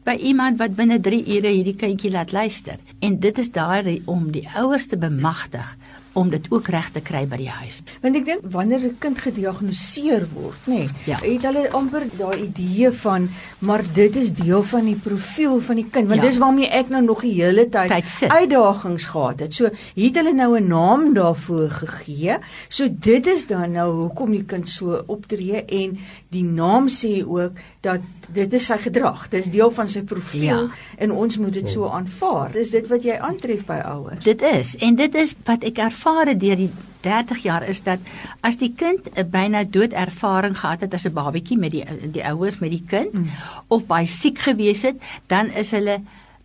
by 0.06 0.16
iemand 0.22 0.60
wat 0.62 0.76
binne 0.78 1.00
3 1.02 1.24
ure 1.38 1.52
hierdie 1.52 1.76
kindjie 1.76 2.12
laat 2.14 2.32
luister 2.32 2.78
en 3.00 3.20
dit 3.20 3.38
is 3.42 3.52
daar 3.52 3.86
om 4.06 4.32
die 4.32 4.48
ouers 4.56 4.86
te 4.88 4.98
bemagtig 4.98 5.76
om 6.16 6.30
dit 6.32 6.46
ook 6.50 6.68
reg 6.72 6.88
te 6.96 7.02
kry 7.04 7.26
by 7.28 7.38
die 7.42 7.52
huis. 7.52 7.82
Want 8.04 8.16
ek 8.16 8.26
dink 8.26 8.46
wanneer 8.54 8.80
'n 8.88 8.96
kind 9.04 9.20
gediagnoseer 9.20 10.28
word, 10.34 10.60
nê, 10.66 10.74
nee, 10.74 10.90
Ja. 11.06 11.18
het 11.20 11.42
hulle 11.44 11.72
amper 11.72 12.04
daai 12.18 12.42
idee 12.48 12.92
van 12.92 13.30
maar 13.60 13.84
dit 13.94 14.16
is 14.16 14.32
deel 14.34 14.64
van 14.64 14.86
die 14.86 14.96
profiel 14.96 15.60
van 15.60 15.76
die 15.76 15.88
kind, 15.92 16.08
want 16.08 16.22
Ja. 16.22 16.28
dis 16.30 16.38
waarmee 16.38 16.70
ek 16.70 16.90
nou 16.90 17.04
nog 17.04 17.22
die 17.22 17.34
hele 17.44 17.70
tyd 17.70 17.90
Tyd 17.90 18.32
uitdagings 18.32 19.06
gehad 19.06 19.40
het. 19.40 19.54
So 19.54 19.66
het 19.96 20.16
hulle 20.16 20.34
nou 20.34 20.58
'n 20.60 20.68
naam 20.68 21.14
daarvoor 21.14 21.70
gegee. 21.70 22.38
So 22.70 22.88
dit 22.90 23.28
is 23.28 23.48
dan 23.48 23.72
nou 23.72 23.94
hoekom 23.94 24.32
die 24.32 24.44
kind 24.46 24.70
so 24.70 25.04
optree 25.08 25.66
en 25.66 25.98
die 26.30 26.44
naam 26.44 26.88
sê 26.88 27.26
ook 27.28 27.52
dat 27.82 28.00
dit 28.34 28.54
is 28.54 28.66
sy 28.66 28.78
gedrag. 28.78 29.28
Dis 29.30 29.46
deel 29.52 29.72
van 29.72 29.88
sy 29.88 30.02
profiel 30.04 30.68
Ja. 30.68 30.70
en 30.98 31.12
ons 31.12 31.38
moet 31.38 31.54
dit 31.54 31.70
so 31.70 31.90
aanvaar. 31.90 32.52
Dis 32.52 32.70
dit 32.72 32.88
wat 32.88 33.04
jy 33.04 33.18
aantref 33.18 33.66
by 33.66 33.80
ouers. 33.84 34.24
Dit 34.24 34.42
is 34.42 34.76
en 34.76 34.96
dit 34.96 35.16
is 35.16 35.36
wat 35.46 35.64
ek 35.64 35.78
ervaar 35.78 36.28
het 36.28 36.40
deur 36.40 36.56
die 36.56 36.72
30 37.06 37.44
jaar 37.44 37.64
is 37.70 37.84
dat 37.86 38.00
as 38.42 38.58
die 38.58 38.74
kind 38.74 39.10
'n 39.14 39.30
byna 39.30 39.64
doodervaring 39.64 40.58
gehad 40.58 40.82
het 40.82 40.94
as 40.94 41.06
'n 41.06 41.14
babatjie 41.14 41.58
met 41.58 41.72
die 41.72 41.86
die 42.12 42.26
ouers 42.26 42.60
met 42.60 42.72
die 42.72 42.84
kind 42.88 43.14
mm. 43.14 43.28
of 43.68 43.86
baie 43.86 44.08
siek 44.08 44.40
gewees 44.40 44.82
het, 44.82 44.96
dan 45.28 45.50
is 45.50 45.72
hulle 45.72 46.02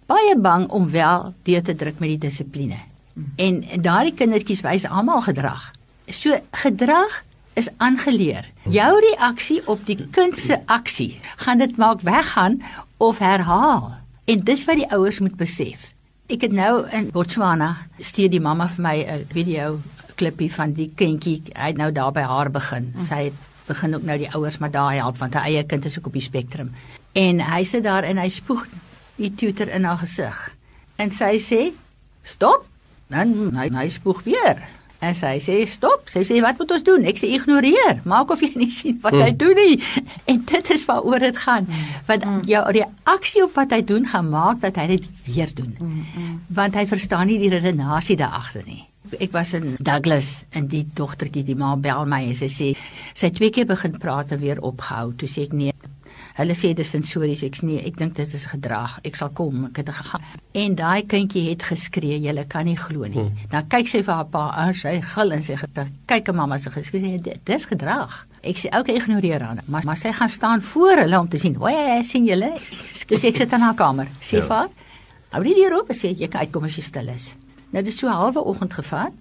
baie 0.06 0.36
bang 0.36 0.68
om 0.68 0.90
wel 0.90 1.34
deur 1.42 1.62
te 1.62 1.74
druk 1.74 1.98
met 1.98 2.08
die 2.08 2.18
dissipline. 2.18 2.78
Mm. 3.14 3.32
En 3.36 3.82
daardie 3.82 4.14
kindertjies 4.14 4.60
wys 4.60 4.84
almal 4.84 5.22
gedrag. 5.22 5.72
So 6.06 6.36
gedrag 6.50 7.24
is 7.54 7.68
aangeleer. 7.76 8.46
Jou 8.70 8.90
reaksie 9.00 9.60
op 9.66 9.86
die 9.86 9.98
kind 10.14 10.38
se 10.38 10.60
aksie 10.66 11.20
gaan 11.36 11.58
dit 11.58 11.76
maak 11.76 12.00
weggaan 12.06 12.62
of 12.96 13.18
herhaal. 13.18 13.94
En 14.24 14.44
dis 14.44 14.64
wat 14.64 14.76
die 14.76 14.90
ouers 14.92 15.18
moet 15.18 15.36
besef. 15.36 15.90
Ek 16.30 16.44
het 16.46 16.52
nou 16.54 16.84
in 16.94 17.08
Botswana 17.10 17.72
stuur 17.98 18.30
die 18.30 18.40
mamma 18.40 18.68
vir 18.68 18.82
my 18.82 18.96
'n 19.02 19.26
video 19.32 19.80
klippie 20.14 20.52
van 20.52 20.72
die 20.72 20.90
kindjie. 20.94 21.42
Hy 21.56 21.72
het 21.72 21.76
nou 21.76 21.92
daar 21.92 22.12
by 22.12 22.20
haar 22.20 22.50
begin. 22.50 22.92
Sy 23.08 23.30
het 23.30 23.34
begin 23.66 23.94
ook 23.94 24.02
nou 24.02 24.18
die 24.18 24.30
ouers 24.34 24.58
maar 24.58 24.70
daar 24.70 24.94
help 24.94 25.18
want 25.18 25.34
haar 25.34 25.44
eie 25.44 25.64
kind 25.64 25.84
is 25.84 25.98
ook 25.98 26.06
op 26.06 26.12
die 26.12 26.22
spektrum. 26.22 26.74
En 27.12 27.40
hy 27.40 27.64
sit 27.64 27.84
daar 27.84 28.02
en 28.02 28.18
hy 28.18 28.28
spoeg 28.28 28.66
die 29.16 29.34
tutor 29.34 29.68
in 29.68 29.84
haar 29.84 29.98
gesig. 29.98 30.54
En 30.96 31.10
sy 31.10 31.38
sê: 31.38 31.72
"Stop." 32.22 32.66
Dan 33.08 33.56
hy, 33.56 33.68
hy 33.74 33.88
spoeg 33.88 34.22
weer. 34.22 34.62
En 35.00 35.14
sy 35.16 35.38
sê: 35.40 35.54
"Stop." 35.66 36.08
Sy 36.12 36.20
sê: 36.28 36.40
"Wat 36.44 36.58
moet 36.58 36.70
ons 36.76 36.82
doen?" 36.84 37.04
Ek 37.08 37.16
sê: 37.16 37.30
"Ignoreer. 37.32 38.00
Maak 38.04 38.30
of 38.30 38.40
jy 38.40 38.52
nie 38.54 38.70
sien 38.70 38.98
wat 39.00 39.16
hy 39.16 39.30
doen 39.36 39.56
nie." 39.56 39.80
En 40.28 40.42
dit 40.44 40.70
is 40.70 40.84
waaroor 40.84 41.18
dit 41.18 41.36
gaan. 41.36 41.66
Want 42.06 42.26
jou 42.46 42.62
reaksie 42.70 43.42
op 43.44 43.54
wat 43.54 43.70
hy 43.70 43.80
doen 43.84 44.06
gaan 44.06 44.28
maak 44.28 44.60
dat 44.60 44.76
hy 44.76 44.86
dit 44.86 45.08
weer 45.24 45.48
doen. 45.54 45.76
Want 46.48 46.74
hy 46.74 46.86
verstaan 46.86 47.26
nie 47.26 47.38
die 47.38 47.48
redenasie 47.48 48.16
daar 48.16 48.36
agter 48.42 48.62
nie. 48.66 48.84
Ek 49.18 49.32
was 49.32 49.52
in 49.56 49.76
Douglas 49.80 50.44
en 50.52 50.68
die 50.68 50.84
dogtertjie 50.94 51.42
die 51.44 51.56
ma 51.56 51.74
bel 51.76 52.04
my 52.06 52.20
en 52.28 52.36
sy 52.36 52.46
sê 52.52 52.68
sy 53.14 53.30
twee 53.30 53.50
keer 53.50 53.66
begin 53.66 53.96
praat 53.98 54.32
en 54.32 54.38
weer 54.38 54.60
opgehou. 54.60 55.14
Toe 55.16 55.28
sê 55.28 55.48
ek 55.48 55.56
nee. 55.56 55.72
Hulle 56.38 56.54
sê 56.54 56.72
dis 56.76 56.90
sensories. 56.90 57.42
Ek 57.46 57.56
sê 57.58 57.66
nee, 57.66 57.82
ek 57.86 57.98
dink 57.98 58.14
dit 58.16 58.34
is 58.34 58.46
gedrag. 58.50 58.98
Ek 59.04 59.16
sal 59.18 59.30
kom. 59.34 59.66
Ek 59.70 59.80
het 59.82 59.90
gegaan. 59.96 60.24
En 60.54 60.74
daai 60.78 61.02
kindjie 61.10 61.48
het 61.50 61.62
geskree, 61.62 62.18
jy 62.22 62.44
kan 62.50 62.66
nie 62.66 62.76
glo 62.78 63.06
nie. 63.06 63.26
Hmm. 63.26 63.46
Dan 63.52 63.68
kyk 63.72 63.88
sy 63.90 64.02
vir 64.06 64.14
haar 64.14 64.28
pa 64.32 64.44
aan, 64.62 64.74
sy 64.74 64.96
gil 65.14 65.32
en 65.36 65.42
sy 65.42 65.56
gesê, 65.60 65.86
kyk 66.10 66.32
mamma 66.34 66.58
se 66.58 66.70
geskree, 66.74 67.18
dit 67.22 67.40
dis 67.46 67.66
gedrag. 67.70 68.26
Ek 68.42 68.56
sê 68.56 68.70
okay, 68.72 68.96
ignoreer 68.96 69.42
haar. 69.44 69.60
Maar 69.68 69.84
maar 69.84 69.98
sy 70.00 70.12
gaan 70.16 70.28
staan 70.32 70.62
voor 70.62 71.04
hulle 71.04 71.18
om 71.20 71.28
te 71.28 71.38
sien. 71.38 71.54
Hoe 71.60 72.00
sien 72.06 72.24
julle? 72.26 72.54
Dis 73.10 73.24
ek 73.24 73.36
sit 73.36 73.52
in 73.52 73.60
haar 73.60 73.74
kamer. 73.76 74.08
Sê 74.22 74.38
Ja. 74.38 74.46
vir 74.46 74.56
haar, 74.56 74.70
hou 75.30 75.42
deur 75.44 75.76
oop 75.78 75.90
en 75.90 75.96
sê 75.96 76.14
jy 76.16 76.28
kan 76.28 76.40
uitkom 76.40 76.64
as 76.64 76.76
jy 76.76 76.82
stil 76.82 77.08
is. 77.08 77.34
Nou 77.72 77.82
dis 77.82 77.98
so 77.98 78.08
halwe 78.08 78.40
oggend 78.42 78.72
gevat. 78.72 79.12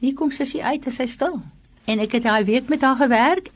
Hier 0.00 0.14
kom 0.14 0.30
sussie 0.30 0.62
uit 0.62 0.86
en 0.86 0.92
sy 0.92 1.06
stil. 1.06 1.40
En 1.86 1.98
ek 1.98 2.12
het 2.12 2.22
daai 2.22 2.44
week 2.44 2.68
met 2.68 2.82
haar 2.82 2.96
gewerk 2.96 3.50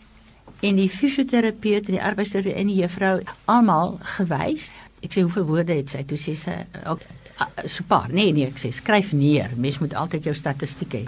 en 0.65 0.81
die 0.81 0.89
fisioterapeut 0.91 1.89
en 1.89 1.99
die 1.99 2.03
arbeidsterapeut 2.03 2.57
en 2.57 2.71
die 2.71 2.81
juffrou 2.81 3.15
almal 3.53 3.97
gewys. 4.17 4.71
Ek 5.05 5.13
sê 5.13 5.25
hoeveel 5.27 5.47
woorde 5.49 5.77
het 5.77 5.93
sy? 5.93 6.03
Toe 6.09 6.19
sê 6.21 6.35
sy 6.39 6.57
ook 6.87 7.05
ah, 7.43 7.53
so 7.69 7.85
paar. 7.89 8.09
Nee 8.13 8.33
nee, 8.37 8.49
ek 8.49 8.61
sê 8.63 8.73
skryf 8.75 9.13
neer. 9.17 9.53
Mens 9.61 9.79
moet 9.83 9.95
altyd 9.95 10.31
jou 10.31 10.35
statistiek 10.37 10.99
hê. 11.01 11.05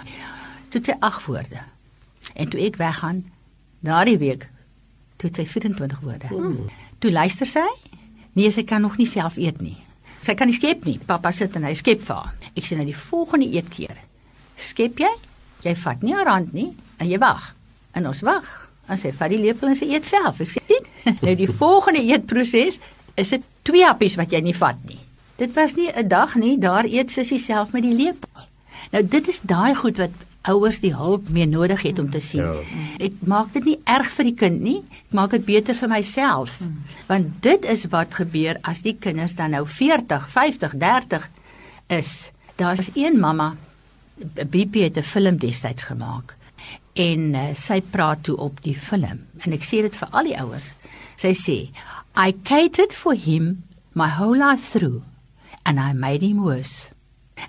Toe 0.73 0.83
sy 0.85 0.95
8 0.99 1.25
woorde. 1.25 1.65
En 2.35 2.49
toe 2.49 2.61
ek 2.67 2.79
weggaan 2.79 3.23
daardie 3.85 4.19
week 4.21 4.47
toe 5.19 5.31
sy 5.33 5.45
24 5.49 5.99
woorde. 6.05 6.31
Hmm. 6.31 6.69
Toe 7.03 7.11
luister 7.11 7.49
sy. 7.49 7.67
Nee, 8.37 8.51
sy 8.55 8.63
kan 8.67 8.85
nog 8.85 8.99
nie 8.99 9.09
self 9.09 9.39
eet 9.41 9.59
nie. 9.63 9.77
Sy 10.23 10.35
kan 10.37 10.47
nie 10.47 10.55
skep 10.55 10.85
nie. 10.87 10.99
Pappa 11.07 11.31
sit 11.35 11.55
en 11.57 11.65
hy 11.67 11.73
skep 11.79 12.03
vir 12.05 12.21
haar. 12.21 12.51
Ek 12.53 12.67
sê 12.67 12.77
nou 12.77 12.85
die 12.87 12.95
volgende 12.95 13.49
eetkeer. 13.49 13.99
Skep 14.59 15.01
jy? 15.01 15.11
Jy 15.65 15.75
vat 15.81 16.03
nie 16.05 16.15
haar 16.15 16.29
hand 16.31 16.53
nie 16.55 16.69
en 16.99 17.09
jy 17.09 17.19
wag. 17.19 17.53
En 17.97 18.07
ons 18.07 18.23
wag. 18.27 18.68
En 18.89 18.97
sy 18.97 19.11
vat 19.13 19.29
die 19.29 19.41
lepel 19.41 19.71
en 19.71 19.77
sy 19.77 19.91
eet 19.93 20.07
self. 20.09 20.41
Ek 20.41 20.53
sê 20.53 20.63
sien. 20.65 20.87
Nou 21.21 21.35
die 21.37 21.49
volgende 21.61 22.01
eetproses 22.01 22.79
is 23.19 23.35
dit 23.35 23.45
twee 23.67 23.85
happies 23.85 24.17
wat 24.19 24.33
jy 24.33 24.41
nie 24.43 24.55
vat 24.57 24.79
nie. 24.89 24.99
Dit 25.39 25.53
was 25.55 25.75
nie 25.75 25.89
'n 25.91 26.07
dag 26.07 26.35
nie, 26.35 26.57
daar 26.57 26.85
eet 26.85 27.11
sussie 27.11 27.39
self 27.39 27.71
met 27.71 27.83
die 27.83 27.95
lepel. 27.95 28.47
Nou 28.91 29.03
dit 29.03 29.27
is 29.27 29.39
daai 29.43 29.75
goed 29.75 29.97
wat 29.97 30.11
ouers 30.41 30.79
die 30.79 30.95
hulp 30.95 31.29
mee 31.29 31.45
nodig 31.45 31.81
het 31.81 31.99
om 31.99 32.09
te 32.09 32.19
sien. 32.19 32.41
Ja. 32.41 32.55
Ek 32.97 33.13
maak 33.19 33.53
dit 33.53 33.65
nie 33.65 33.79
erg 33.83 34.09
vir 34.09 34.25
die 34.25 34.35
kind 34.35 34.61
nie, 34.61 34.77
ek 35.09 35.13
maak 35.13 35.31
dit 35.31 35.45
beter 35.45 35.75
vir 35.75 35.89
myself. 35.89 36.59
Want 37.07 37.41
dit 37.41 37.65
is 37.65 37.85
wat 37.91 38.13
gebeur 38.13 38.57
as 38.61 38.81
die 38.81 38.95
kinders 38.99 39.35
dan 39.35 39.51
nou 39.51 39.65
40, 39.67 40.29
50, 40.29 40.75
30 40.77 41.29
is. 41.87 42.31
Daar's 42.55 42.89
een 42.95 43.19
mamma 43.19 43.55
BP 44.49 44.73
het 44.89 44.97
'n 44.97 45.03
film 45.03 45.37
destyds 45.37 45.83
gemaak 45.83 46.38
en 46.99 47.33
uh, 47.35 47.47
sy 47.55 47.79
praat 47.93 48.25
toe 48.27 48.35
op 48.43 48.59
die 48.65 48.75
film 48.75 49.23
en 49.45 49.55
ek 49.55 49.63
sê 49.63 49.81
dit 49.85 49.95
vir 49.95 50.09
al 50.11 50.27
die 50.27 50.37
ouers. 50.39 50.73
Sy 51.19 51.33
sê, 51.35 51.57
"I 52.15 52.35
catered 52.43 52.93
for 52.93 53.15
him 53.15 53.63
my 53.93 54.07
whole 54.07 54.37
life 54.37 54.71
through 54.71 55.03
and 55.63 55.79
I 55.79 55.93
made 55.93 56.25
him 56.25 56.43
worse." 56.43 56.91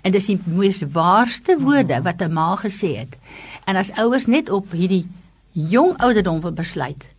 En 0.03 0.11
dis 0.11 0.29
die 0.31 0.39
mees 0.45 0.79
waarste 0.93 1.57
woorde 1.59 2.01
wat 2.03 2.21
'n 2.21 2.33
ma 2.33 2.55
gesê 2.55 2.95
het. 2.97 3.17
En 3.67 3.75
as 3.75 3.91
ouers 3.91 4.25
net 4.25 4.49
op 4.49 4.71
hierdie 4.71 5.07
jong 5.51 5.97
ouderdom 5.97 6.55
besluit, 6.55 7.11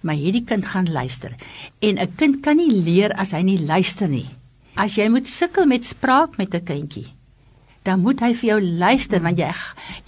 maar 0.00 0.14
hierdie 0.14 0.44
kind 0.44 0.66
gaan 0.66 0.90
luister. 0.92 1.34
En 1.78 1.98
'n 1.98 2.14
kind 2.16 2.40
kan 2.42 2.56
nie 2.56 2.82
leer 2.82 3.12
as 3.12 3.30
hy 3.30 3.42
nie 3.42 3.58
luister 3.58 4.08
nie. 4.08 4.28
As 4.74 4.94
jy 4.94 5.08
moet 5.08 5.26
sukkel 5.26 5.66
met 5.66 5.84
spraak 5.84 6.36
met 6.36 6.54
'n 6.54 6.64
kindjie, 6.64 7.15
dan 7.86 8.02
moet 8.02 8.20
hy 8.20 8.32
vir 8.34 8.48
jou 8.50 8.60
luister 8.82 9.22
want 9.22 9.38
jy 9.38 9.52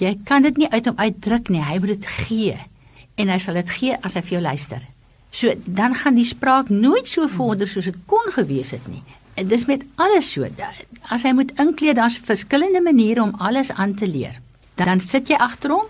jy 0.03 0.15
kan 0.29 0.43
dit 0.47 0.59
nie 0.59 0.71
uit 0.71 0.87
hom 0.91 0.99
uitdruk 0.99 1.49
nie. 1.49 1.63
Hy 1.63 1.79
moet 1.79 1.95
dit 1.95 2.07
gee. 2.27 2.57
En 3.19 3.31
hy 3.33 3.39
sal 3.43 3.59
dit 3.61 3.71
gee 3.79 3.99
as 4.03 4.19
hy 4.19 4.23
vir 4.27 4.39
jou 4.39 4.43
luister. 4.43 4.83
So 5.31 5.55
dan 5.65 5.95
gaan 5.95 6.19
die 6.19 6.27
spraak 6.27 6.71
nooit 6.73 7.09
so 7.09 7.29
vorder 7.29 7.69
soos 7.69 7.91
dit 7.91 8.03
kon 8.11 8.33
gewees 8.35 8.73
het 8.75 8.87
nie. 8.91 9.03
En 9.39 9.47
dis 9.47 9.67
met 9.71 9.85
alles 10.03 10.33
so. 10.33 10.47
As 11.15 11.23
hy 11.23 11.33
moet 11.37 11.53
inkleed, 11.63 11.97
daar's 11.97 12.19
verskillende 12.19 12.83
maniere 12.83 13.23
om 13.23 13.37
alles 13.39 13.71
aan 13.71 13.95
te 13.95 14.09
leer. 14.09 14.41
Dan 14.75 15.01
sit 15.01 15.31
jy 15.31 15.39
agter 15.39 15.77
hom 15.77 15.87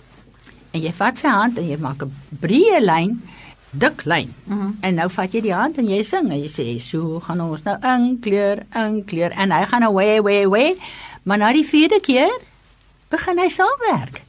en 0.77 0.83
jy 0.85 0.93
vat 0.93 1.17
sy 1.17 1.33
hand 1.33 1.59
en 1.59 1.69
jy 1.69 1.79
maak 1.81 2.03
'n 2.05 2.13
breë 2.43 2.81
lyn, 2.85 3.23
dik 3.73 4.05
lyn. 4.05 4.35
Mm 4.45 4.59
-hmm. 4.59 4.77
En 4.81 4.95
nou 4.95 5.09
vat 5.11 5.33
jy 5.33 5.41
die 5.41 5.55
hand 5.55 5.79
en 5.79 5.89
jy 5.89 6.03
sing 6.03 6.31
en 6.31 6.41
jy 6.41 6.49
sê, 6.49 6.81
"So 6.81 7.21
gaan 7.21 7.41
ons 7.41 7.63
nou 7.63 7.77
inkleer, 7.83 8.67
inkleer." 8.75 9.31
En 9.31 9.51
hy 9.51 9.65
gaan 9.65 9.81
nou 9.81 9.93
way 9.93 10.23
way 10.23 10.49
way. 10.49 10.77
Maar 11.29 11.39
na 11.39 11.53
die 11.53 11.67
vierde 11.69 12.01
keer 12.01 12.33
begin 13.13 13.39
hy 13.39 13.51
saamwerk. 13.53 14.23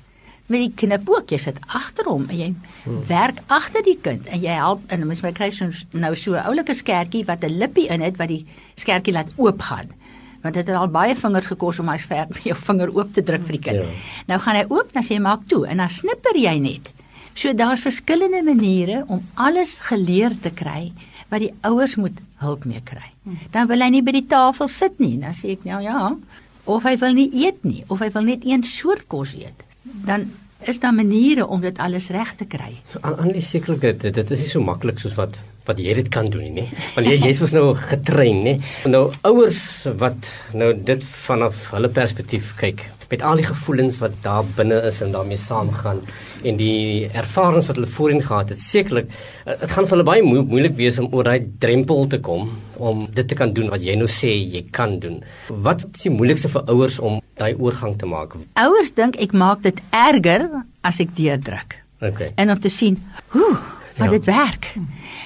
met 0.50 0.64
die 0.66 0.72
knip 0.82 1.10
ook. 1.10 1.30
Jy 1.30 1.38
sit 1.44 1.60
agter 1.78 2.08
hom 2.10 2.26
en 2.26 2.38
jy 2.38 2.50
hmm. 2.50 3.04
werk 3.10 3.44
agter 3.54 3.86
die 3.86 3.98
kind 4.02 4.28
en 4.34 4.42
jy 4.42 4.56
help 4.58 4.82
en 4.90 5.06
mens 5.08 5.22
my 5.22 5.32
kry 5.38 5.52
so 5.54 5.70
nou 5.94 6.16
so 6.18 6.34
'n 6.34 6.48
oulike 6.50 6.74
skertjie 6.74 7.26
wat 7.28 7.44
'n 7.46 7.60
lippie 7.62 7.88
in 7.94 8.02
het 8.02 8.18
wat 8.18 8.30
die 8.34 8.46
skertjie 8.76 9.14
laat 9.14 9.30
oopgaan. 9.38 9.94
Want 10.42 10.56
dit 10.56 10.68
het 10.68 10.76
al 10.76 10.88
baie 10.88 11.16
vingers 11.16 11.46
gekos 11.46 11.80
om 11.80 11.90
hy 11.90 11.98
skerp 11.98 12.34
met 12.34 12.44
jou 12.44 12.56
vinger 12.56 12.90
oop 12.96 13.14
te 13.14 13.22
druk 13.22 13.44
vir 13.44 13.52
die 13.52 13.62
kind. 13.62 13.78
Ja. 13.78 13.86
Nou 14.28 14.40
gaan 14.40 14.56
hy 14.56 14.66
oop, 14.70 14.94
dan 14.94 15.04
sê 15.04 15.14
hy 15.16 15.22
maak 15.22 15.46
toe 15.48 15.68
en 15.68 15.78
dan 15.78 15.90
snipper 15.90 16.36
jy 16.36 16.58
net. 16.60 16.94
So 17.34 17.54
daar's 17.54 17.86
verskillende 17.86 18.44
maniere 18.44 19.04
om 19.08 19.22
alles 19.36 19.80
geleer 19.80 20.34
te 20.42 20.50
kry 20.50 20.92
wat 21.30 21.40
die 21.42 21.54
ouers 21.62 21.96
moet 21.96 22.18
hulp 22.38 22.66
mee 22.66 22.82
kry. 22.82 23.14
Hmm. 23.24 23.38
Dan 23.52 23.68
wil 23.68 23.82
hy 23.82 23.90
nie 23.90 24.02
by 24.02 24.12
die 24.12 24.28
tafel 24.28 24.68
sit 24.68 25.00
nie. 25.00 25.20
Dan 25.20 25.34
sê 25.34 25.52
ek 25.52 25.64
nou 25.64 25.82
ja, 25.82 26.16
of 26.64 26.84
hy 26.84 26.96
wil 27.02 27.14
nie 27.14 27.30
eet 27.46 27.64
nie 27.64 27.84
of 27.88 28.04
hy 28.04 28.10
wil 28.14 28.28
net 28.28 28.46
een 28.46 28.64
soort 28.64 29.08
kos 29.08 29.34
eet. 29.38 29.66
Dan 29.84 30.30
is 30.68 30.80
daar 30.80 30.94
maniere 30.94 31.48
om 31.48 31.62
dit 31.62 31.78
alles 31.80 32.10
reg 32.10 32.36
te 32.36 32.46
kry. 32.46 32.74
Aan 33.02 33.18
aan 33.18 33.32
die 33.32 33.44
sekerlik 33.44 33.82
dit 33.82 34.14
dit 34.16 34.32
is 34.32 34.44
nie 34.44 34.52
so 34.52 34.64
maklik 34.64 35.00
soos 35.00 35.16
wat 35.16 35.40
wat 35.70 35.82
jy 35.82 35.96
dit 36.02 36.12
kan 36.14 36.30
doen 36.34 36.48
nie. 36.60 36.68
Want 36.96 37.08
jy 37.08 37.18
jy's 37.22 37.42
mos 37.44 37.56
nou 37.56 37.72
getrein, 37.78 38.44
nê? 38.46 38.56
Nou 38.90 39.08
ouers 39.30 39.62
wat 40.02 40.32
nou 40.58 40.74
dit 40.74 41.04
vanaf 41.28 41.70
hulle 41.76 41.92
perspektief 41.94 42.56
kyk 42.60 42.88
met 43.10 43.24
al 43.26 43.40
die 43.42 43.46
gevoelens 43.48 43.98
wat 44.04 44.18
daar 44.22 44.46
binne 44.58 44.78
is 44.86 45.00
en 45.02 45.14
daarmee 45.16 45.40
saamgaan 45.42 46.04
en 46.46 46.58
die 46.60 47.10
ervarings 47.18 47.70
wat 47.70 47.80
hulle 47.80 47.90
voorheen 47.90 48.22
gehad 48.26 48.54
het. 48.54 48.62
Sekerlik 48.62 49.10
dit 49.10 49.56
eh, 49.56 49.70
gaan 49.74 49.88
vir 49.88 49.96
hulle 49.98 50.08
baie 50.08 50.26
mo 50.26 50.44
moeilik 50.46 50.76
wees 50.78 51.00
om 51.02 51.10
oor 51.14 51.26
daai 51.26 51.48
drempel 51.64 52.06
te 52.12 52.20
kom 52.22 52.52
om 52.78 53.08
dit 53.16 53.28
te 53.28 53.38
kan 53.40 53.54
doen 53.54 53.72
wat 53.74 53.84
jy 53.86 53.98
nou 54.00 54.08
sê 54.14 54.32
jy 54.38 54.62
kan 54.76 55.00
doen. 55.02 55.20
Wat 55.50 55.84
is 55.90 56.06
die 56.06 56.14
moeilikste 56.14 56.52
vir 56.54 56.70
ouers 56.70 57.00
om 57.00 57.20
daai 57.42 57.56
oorgang 57.58 57.98
te 57.98 58.10
maak? 58.10 58.38
Ouers 58.62 58.94
dink 58.96 59.18
ek 59.18 59.34
maak 59.34 59.66
dit 59.66 59.82
erger 59.90 60.46
as 60.86 61.02
ek 61.02 61.16
deurdruk. 61.18 61.80
Okay. 62.00 62.32
En 62.40 62.54
om 62.54 62.60
te 62.62 62.70
sien, 62.72 62.96
hoe, 63.34 63.58
wat 64.00 64.12
ja. 64.12 64.18
dit 64.18 64.26
werk. 64.30 64.72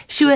So 0.07 0.33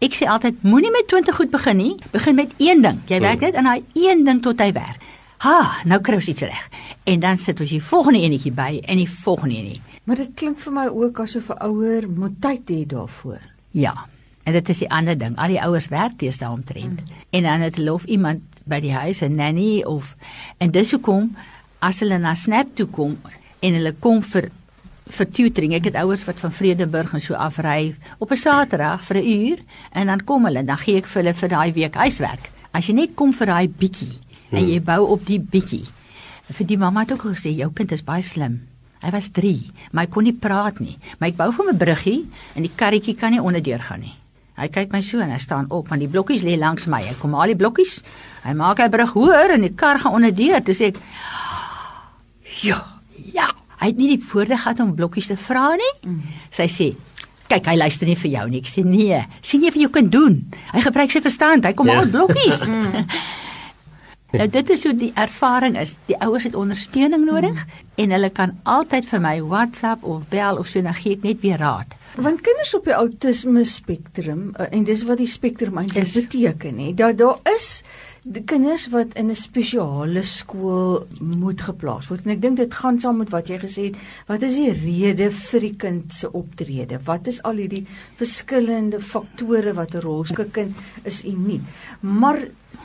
ek 0.00 0.16
sê 0.16 0.28
altyd 0.30 0.62
moenie 0.64 0.92
met 0.94 1.08
20 1.08 1.36
goed 1.36 1.50
begin 1.52 1.76
nie, 1.76 1.94
begin 2.12 2.34
met 2.38 2.52
een 2.58 2.82
ding. 2.84 3.00
Jy 3.10 3.20
werk 3.20 3.40
net 3.44 3.58
aan 3.60 3.68
daai 3.68 3.84
een 3.94 4.24
ding 4.24 4.42
tot 4.44 4.60
hy 4.60 4.72
werk. 4.76 5.08
Ha, 5.40 5.80
nou 5.88 6.00
kry 6.04 6.18
ons 6.20 6.28
iets 6.28 6.44
reg. 6.44 6.64
En 7.08 7.20
dan 7.20 7.38
sit 7.40 7.60
ons 7.60 7.70
die 7.72 7.82
volgende 7.82 8.20
enetjie 8.20 8.52
by 8.52 8.82
en 8.84 9.00
die 9.00 9.08
volgende 9.08 9.56
enie. 9.56 9.80
Maar 10.04 10.24
dit 10.24 10.34
klink 10.36 10.60
vir 10.60 10.74
my 10.76 10.86
ook 10.88 11.20
asof 11.20 11.48
'n 11.48 11.62
ouer 11.64 12.08
moet 12.08 12.40
tyd 12.40 12.68
hê 12.70 12.86
daarvoor. 12.86 13.40
Ja. 13.70 13.94
En 14.44 14.52
dit 14.52 14.68
is 14.68 14.78
die 14.78 14.90
ander 14.90 15.18
ding. 15.18 15.36
Al 15.36 15.48
die 15.48 15.62
ouers 15.62 15.88
werk 15.88 16.18
teenoor 16.18 16.50
omtrent. 16.50 17.00
Mm. 17.00 17.16
En 17.30 17.42
dan 17.42 17.60
het 17.60 17.76
hulle 17.76 17.92
of 17.92 18.04
iemand 18.04 18.40
by 18.64 18.80
die 18.80 18.92
huis 18.92 19.20
'n 19.22 19.34
nanny 19.34 19.82
of 19.82 20.16
en 20.58 20.70
dis 20.70 20.90
hoekom 20.90 21.36
as 21.78 22.00
hulle 22.00 22.18
na 22.18 22.34
Snap 22.34 22.74
toe 22.74 22.86
kom 22.86 23.18
en 23.60 23.72
hulle 23.72 23.94
kom 23.98 24.22
vir 24.22 24.50
vir 25.10 25.28
tutoring. 25.30 25.74
Ek 25.76 25.90
het 25.90 25.98
ouers 26.00 26.24
wat 26.24 26.40
van 26.42 26.52
Vredenburg 26.52 27.12
en 27.14 27.20
so 27.20 27.34
afry 27.34 27.94
op 28.18 28.30
'n 28.30 28.36
Saterdag 28.36 29.04
vir 29.04 29.16
'n 29.16 29.26
uur 29.26 29.58
en 29.92 30.06
dan 30.06 30.24
kom 30.24 30.44
hulle 30.44 30.58
en 30.58 30.66
dan 30.66 30.78
gee 30.78 30.96
ek 30.96 31.06
vir 31.06 31.22
hulle 31.22 31.34
vir 31.34 31.48
daai 31.48 31.72
week 31.72 31.94
huiswerk. 31.94 32.50
As 32.72 32.86
jy 32.86 32.94
net 32.94 33.14
kom 33.14 33.32
vir 33.32 33.46
daai 33.46 33.68
bietjie 33.68 34.18
hmm. 34.50 34.58
en 34.58 34.68
jy 34.68 34.80
bou 34.80 35.06
op 35.06 35.26
die 35.26 35.40
bietjie. 35.40 35.86
Vir 36.50 36.66
die 36.66 36.78
mamma 36.78 37.00
het 37.00 37.12
ook 37.12 37.22
gesê 37.22 37.54
jou 37.56 37.70
kind 37.72 37.92
is 37.92 38.02
baie 38.02 38.22
slim. 38.22 38.60
Hy 39.02 39.10
was 39.10 39.30
3, 39.32 39.70
maar 39.92 40.04
hy 40.04 40.10
kon 40.10 40.24
nie 40.24 40.32
praat 40.32 40.80
nie. 40.80 40.98
Maar 41.18 41.28
ek 41.28 41.36
bou 41.36 41.52
vir 41.52 41.72
'n 41.72 41.78
bruggie 41.78 42.28
en 42.54 42.62
die 42.62 42.72
karretjie 42.76 43.14
kan 43.14 43.30
nie 43.30 43.40
onderdeur 43.40 43.80
gaan 43.80 44.00
nie. 44.00 44.14
Hy 44.56 44.68
kyk 44.68 44.92
my 44.92 45.00
so 45.00 45.18
en 45.20 45.30
hy 45.30 45.38
staan 45.38 45.66
op 45.70 45.88
want 45.88 46.00
die 46.00 46.08
blokkies 46.08 46.42
lê 46.42 46.58
langs 46.58 46.86
my. 46.86 47.02
Ek 47.02 47.18
kom 47.18 47.34
al 47.34 47.46
die 47.46 47.56
blokkies. 47.56 48.02
Hy 48.44 48.52
maak 48.52 48.78
hy 48.78 48.88
brug 48.88 49.12
hoër 49.12 49.50
en 49.50 49.60
die 49.60 49.74
kar 49.74 49.98
gaan 49.98 50.12
onderdeur. 50.12 50.62
Toe 50.62 50.74
sê 50.74 50.84
ek: 50.92 50.96
"Ja, 52.62 52.74
ja." 52.74 52.99
Hy 53.80 53.92
het 53.92 54.00
nie 54.00 54.10
die 54.16 54.22
woorde 54.32 54.56
gehad 54.56 54.80
om 54.80 54.94
blokkies 54.94 55.30
te 55.32 55.36
vra 55.40 55.74
nie. 55.80 55.92
Mm. 56.04 56.22
Sy 56.50 56.68
sê: 56.68 56.88
"Kyk, 57.48 57.66
hy 57.66 57.76
luister 57.76 58.06
nie 58.06 58.16
vir 58.16 58.30
jou 58.30 58.48
nie." 58.48 58.60
Ek 58.60 58.68
sê: 58.68 58.84
"Nee, 58.84 59.24
sien 59.40 59.62
jy 59.62 59.70
wat 59.72 59.82
jy 59.82 59.90
kan 59.90 60.10
doen? 60.10 60.52
Hy 60.72 60.80
gebruik 60.80 61.10
sy 61.10 61.20
verstand. 61.20 61.64
Hy 61.64 61.72
kom 61.72 61.86
ja. 61.86 62.00
al 62.00 62.08
blokkies." 62.08 62.66
Mm. 62.68 63.06
Nou 64.30 64.46
dit 64.46 64.68
is 64.70 64.84
hoe 64.86 64.92
die 64.94 65.12
ervaring 65.18 65.78
is. 65.78 65.96
Die 66.06 66.18
ouers 66.22 66.46
het 66.46 66.54
ondersteuning 66.54 67.24
nodig 67.26 67.56
hmm. 67.56 67.86
en 67.94 68.14
hulle 68.14 68.30
kan 68.30 68.52
altyd 68.62 69.08
vir 69.10 69.22
my 69.24 69.40
WhatsApp 69.42 70.04
of 70.06 70.28
bel 70.30 70.60
of 70.60 70.70
so 70.70 70.82
dan 70.82 70.94
gee 70.94 71.16
ek 71.18 71.26
net 71.26 71.42
weer 71.42 71.58
raad. 71.58 71.96
Want 72.20 72.42
kinders 72.46 72.72
op 72.74 72.86
die 72.86 72.94
outisme 72.94 73.64
spektrum 73.66 74.50
eh, 74.56 74.70
en 74.70 74.86
dis 74.86 75.02
wat 75.08 75.20
die 75.22 75.30
spektrum 75.30 75.78
eintlik 75.82 76.12
beteken 76.14 76.78
hè. 76.78 76.92
Dat 76.94 77.18
daar 77.18 77.38
is 77.56 77.82
die 78.22 78.42
kinders 78.44 78.88
wat 78.92 79.14
in 79.16 79.30
'n 79.30 79.34
spesiale 79.34 80.22
skool 80.24 81.06
moet 81.20 81.60
geplaas 81.60 82.08
word. 82.08 82.24
En 82.24 82.30
ek 82.30 82.42
dink 82.42 82.56
dit 82.56 82.74
gaan 82.74 83.00
saam 83.00 83.16
met 83.16 83.30
wat 83.30 83.48
jy 83.48 83.58
gesê 83.58 83.82
het. 83.84 83.96
Wat 84.26 84.42
is 84.42 84.54
die 84.54 84.72
rede 84.72 85.30
vir 85.30 85.60
die 85.60 85.76
kind 85.76 86.12
se 86.12 86.32
optrede? 86.32 87.00
Wat 87.04 87.26
is 87.26 87.42
al 87.42 87.56
hierdie 87.56 87.86
verskillende 88.16 89.00
faktore 89.00 89.72
wat 89.74 89.94
'n 89.94 90.00
rol 90.00 90.24
speel? 90.24 90.44
'n 90.44 90.50
Kind 90.50 90.76
is 91.02 91.24
uniek. 91.24 91.62
Maar 92.00 92.38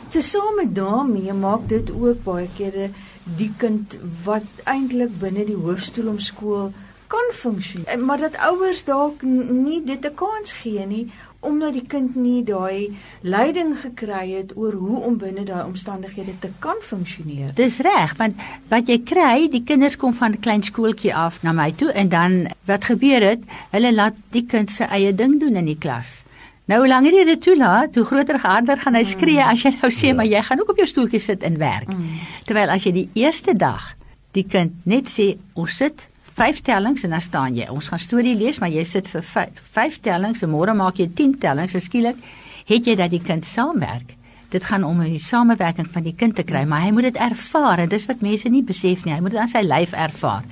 Tesame 0.09 0.71
daarmee 0.71 1.33
maak 1.33 1.69
dit 1.69 1.91
ook 1.91 2.23
baie 2.23 2.49
kere 2.57 2.89
die 3.37 3.51
kind 3.57 3.97
wat 4.23 4.43
eintlik 4.63 5.19
binne 5.19 5.45
die 5.45 5.55
hoofstoelomskool 5.55 6.71
kan 7.07 7.31
funksioneer. 7.31 7.99
Maar 7.99 8.17
dat 8.17 8.37
ouers 8.37 8.83
dalk 8.83 9.21
nie 9.21 9.83
dit 9.85 10.05
'n 10.05 10.15
kans 10.15 10.53
gee 10.53 10.85
nie 10.85 11.11
omdat 11.45 11.73
die 11.77 11.85
kind 11.87 12.15
nie 12.15 12.41
daai 12.43 12.95
leiding 13.21 13.75
gekry 13.81 14.33
het 14.33 14.55
oor 14.57 14.73
hoe 14.73 14.99
om 15.07 15.17
binne 15.21 15.45
daai 15.47 15.63
omstandighede 15.65 16.35
te 16.39 16.51
kan 16.59 16.81
funksioneer. 16.81 17.53
Dis 17.57 17.79
reg, 17.85 18.15
want 18.19 18.41
wat 18.73 18.89
jy 18.91 18.99
kry, 19.05 19.47
die 19.51 19.63
kinders 19.63 19.97
kom 20.01 20.13
van 20.13 20.33
'n 20.33 20.41
klein 20.41 20.63
skooltjie 20.63 21.15
af 21.15 21.41
na 21.43 21.51
my 21.51 21.71
toe 21.71 21.91
en 21.91 22.09
dan 22.09 22.47
wat 22.65 22.83
gebeur 22.83 23.21
het? 23.21 23.41
Hulle 23.71 23.93
laat 23.93 24.15
die 24.31 24.45
kind 24.45 24.71
se 24.71 24.83
eie 24.83 25.15
ding 25.15 25.39
doen 25.39 25.55
in 25.55 25.65
die 25.65 25.77
klas. 25.77 26.23
Nou 26.65 26.79
hoe 26.81 26.87
langer 26.89 27.13
jy 27.13 27.25
dit 27.25 27.41
toelaat, 27.41 27.95
hoe 27.95 28.05
groter 28.05 28.39
geharder 28.39 28.77
gaan 28.77 28.95
hy 28.97 29.03
mm. 29.03 29.11
skree 29.11 29.43
as 29.43 29.61
jy 29.61 29.71
nou 29.81 29.91
sê 29.91 30.09
ja. 30.09 30.13
maar 30.13 30.25
jy 30.25 30.41
gaan 30.41 30.59
ook 30.59 30.69
op 30.69 30.77
jou 30.81 30.87
stoeltjie 30.87 31.19
sit 31.19 31.43
en 31.43 31.57
werk. 31.61 31.87
Mm. 31.87 32.19
Terwyl 32.45 32.73
as 32.73 32.83
jy 32.83 32.91
die 32.91 33.09
eerste 33.13 33.53
dag 33.53 33.93
die 34.33 34.45
kind 34.49 34.73
net 34.83 35.07
sê 35.11 35.35
ons 35.53 35.77
sit 35.77 36.07
vyf 36.35 36.61
tellings 36.61 37.03
en 37.03 37.15
dan 37.15 37.23
staan 37.23 37.55
jy. 37.55 37.67
Ons 37.71 37.87
gaan 37.91 37.99
storie 37.99 38.35
lees, 38.35 38.59
maar 38.59 38.69
jy 38.69 38.83
sit 38.83 39.07
vir 39.07 39.23
vyf, 39.23 39.61
vyf 39.75 40.01
tellings 40.03 40.43
en 40.43 40.51
môre 40.51 40.75
maak 40.75 40.99
jy 40.99 41.07
10 41.15 41.37
tellings. 41.39 41.75
Skielik 41.85 42.19
het 42.67 42.87
jy 42.87 42.95
dat 42.95 43.11
die 43.11 43.23
kind 43.23 43.45
saamwerk. 43.45 44.15
Dit 44.51 44.63
gaan 44.63 44.83
om 44.83 45.01
'n 45.01 45.19
samewerking 45.19 45.87
van 45.91 46.03
die 46.03 46.15
kind 46.15 46.35
te 46.35 46.43
kry, 46.43 46.63
maar 46.65 46.81
hy 46.81 46.91
moet 46.91 47.03
dit 47.03 47.17
ervaar 47.17 47.79
en 47.79 47.89
dis 47.89 48.05
wat 48.05 48.21
mense 48.21 48.49
nie 48.49 48.63
besef 48.63 49.05
nie. 49.05 49.13
Hy 49.13 49.21
moet 49.21 49.31
dit 49.31 49.39
aan 49.39 49.47
sy 49.47 49.61
lyf 49.61 49.93
ervaar 49.93 50.43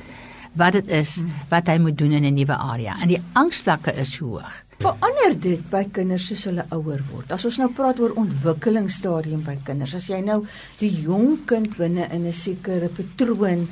wat 0.53 0.73
dit 0.73 0.87
is 0.87 1.15
mm. 1.17 1.29
wat 1.49 1.67
hy 1.67 1.77
moet 1.77 1.97
doen 1.97 2.11
in 2.11 2.25
'n 2.25 2.33
nuwe 2.33 2.55
area. 2.55 2.95
En 3.01 3.07
die 3.07 3.21
angsvlakke 3.33 3.93
is 3.93 4.17
hoog. 4.17 4.63
Verander 4.83 5.35
dit 5.39 5.61
by 5.71 5.85
kinders 5.95 6.25
soos 6.27 6.41
hulle 6.49 6.63
ouer 6.75 6.99
word. 7.07 7.29
As 7.31 7.45
ons 7.47 7.55
nou 7.61 7.69
praat 7.71 8.01
oor 8.03 8.17
ontwikkelingsstadium 8.19 9.45
by 9.45 9.53
kinders, 9.63 9.93
as 9.95 10.09
jy 10.11 10.17
nou 10.19 10.41
die 10.81 10.89
jong 11.05 11.45
kind 11.47 11.69
binne 11.77 12.09
in 12.11 12.25
'n 12.27 12.35
sekere 12.35 12.89
patroon 12.91 13.63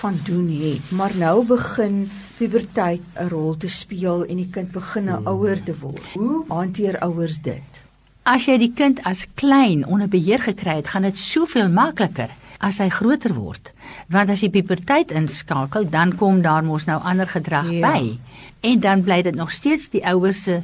van 0.00 0.18
doen 0.26 0.48
het, 0.60 0.92
maar 0.92 1.16
nou 1.16 1.46
begin 1.48 2.10
puberteit 2.36 3.00
'n 3.16 3.28
rol 3.32 3.56
te 3.56 3.68
speel 3.68 4.26
en 4.28 4.36
die 4.36 4.50
kind 4.52 4.70
begin 4.70 5.04
nou 5.04 5.16
hmm. 5.16 5.26
ouer 5.26 5.62
te 5.64 5.72
word. 5.72 6.04
Hoe 6.12 6.44
hanteer 6.48 7.00
ouers 7.00 7.40
dit? 7.40 7.80
As 8.24 8.44
jy 8.44 8.58
die 8.58 8.72
kind 8.74 9.00
as 9.04 9.24
klein 9.34 9.86
onder 9.86 10.08
beheer 10.08 10.40
gekry 10.40 10.76
het, 10.76 10.88
gaan 10.88 11.02
dit 11.02 11.16
soveel 11.16 11.68
makliker 11.68 12.28
as 12.58 12.80
hy 12.82 12.88
groter 12.90 13.34
word. 13.36 13.72
Want 14.10 14.30
as 14.30 14.42
jy 14.42 14.50
puberteit 14.54 15.12
inskakel, 15.14 15.86
dan 15.90 16.16
kom 16.18 16.42
daar 16.42 16.64
mos 16.66 16.88
nou 16.88 16.98
ander 17.02 17.28
gedrag 17.30 17.70
ja. 17.70 17.92
by. 17.92 18.18
En 18.66 18.80
dan 18.80 19.04
bly 19.06 19.22
dit 19.22 19.34
nog 19.34 19.52
steeds 19.54 19.90
die 19.94 20.04
ouers 20.06 20.42
se 20.48 20.62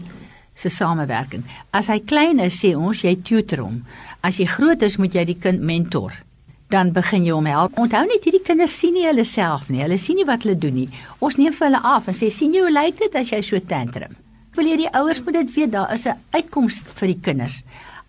se 0.54 0.70
samewerking. 0.70 1.42
As 1.74 1.88
hy 1.90 1.98
klein 2.07 2.38
is, 2.38 2.61
sê 2.62 2.76
ons 2.78 3.00
jy 3.02 3.16
tutor 3.26 3.64
hom. 3.64 3.80
As 4.22 4.38
jy 4.38 4.46
groot 4.46 4.83
is, 4.87 5.00
moet 5.02 5.16
jy 5.18 5.24
die 5.33 5.38
kind 5.42 5.64
mentor. 5.66 6.14
Dan 6.70 6.92
begin 6.94 7.26
jy 7.26 7.35
hom 7.35 7.48
help. 7.50 7.74
Onthou 7.78 8.04
net 8.07 8.22
hierdie 8.22 8.42
kinders 8.46 8.76
sien 8.78 8.94
nie 8.94 9.02
hulle 9.09 9.26
self 9.26 9.66
nie. 9.70 9.83
Hulle 9.83 9.98
sien 9.98 10.18
nie 10.18 10.26
wat 10.28 10.46
hulle 10.46 10.54
doen 10.59 10.78
nie. 10.78 10.87
Ons 11.18 11.40
neem 11.40 11.54
vir 11.54 11.68
hulle 11.68 11.83
af 11.83 12.07
en 12.11 12.14
sê 12.14 12.30
sien 12.30 12.54
jy 12.54 12.62
hoe 12.62 12.72
lyk 12.72 13.02
dit 13.02 13.18
as 13.18 13.33
jy 13.35 13.42
so 13.42 13.59
tantrum? 13.66 14.14
Wil 14.54 14.70
jy 14.70 14.85
die 14.85 14.92
ouers 14.94 15.24
moet 15.26 15.40
dit 15.40 15.54
weet 15.57 15.74
daar 15.74 15.92
is 15.94 16.07
'n 16.07 16.18
uitkoms 16.33 16.78
vir 16.94 17.09
die 17.09 17.20
kinders 17.20 17.62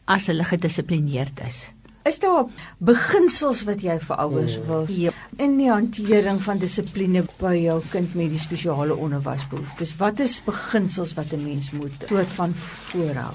as 0.06 0.28
hulle 0.28 0.44
gedissiplineerd 0.46 1.42
is. 1.48 1.75
Is 2.06 2.20
daar 2.22 2.44
beginsels 2.86 3.64
wat 3.66 3.82
jy 3.82 3.96
vir 3.98 4.20
ouers 4.22 4.60
hmm. 4.60 4.66
wil 4.70 4.84
gee 4.86 5.14
in 5.42 5.56
die 5.58 5.72
hantering 5.72 6.38
van 6.44 6.60
dissipline 6.62 7.24
by 7.40 7.56
jou 7.58 7.80
kind 7.90 8.14
met 8.14 8.30
die 8.30 8.42
spesiale 8.42 8.94
onderwysbehoeftes? 8.94 9.96
Wat 9.98 10.22
is 10.22 10.36
beginsels 10.46 11.16
wat 11.18 11.34
'n 11.34 11.42
mens 11.42 11.72
moet 11.74 12.06
soort 12.06 12.30
van 12.38 12.54
voorhou? 12.54 13.34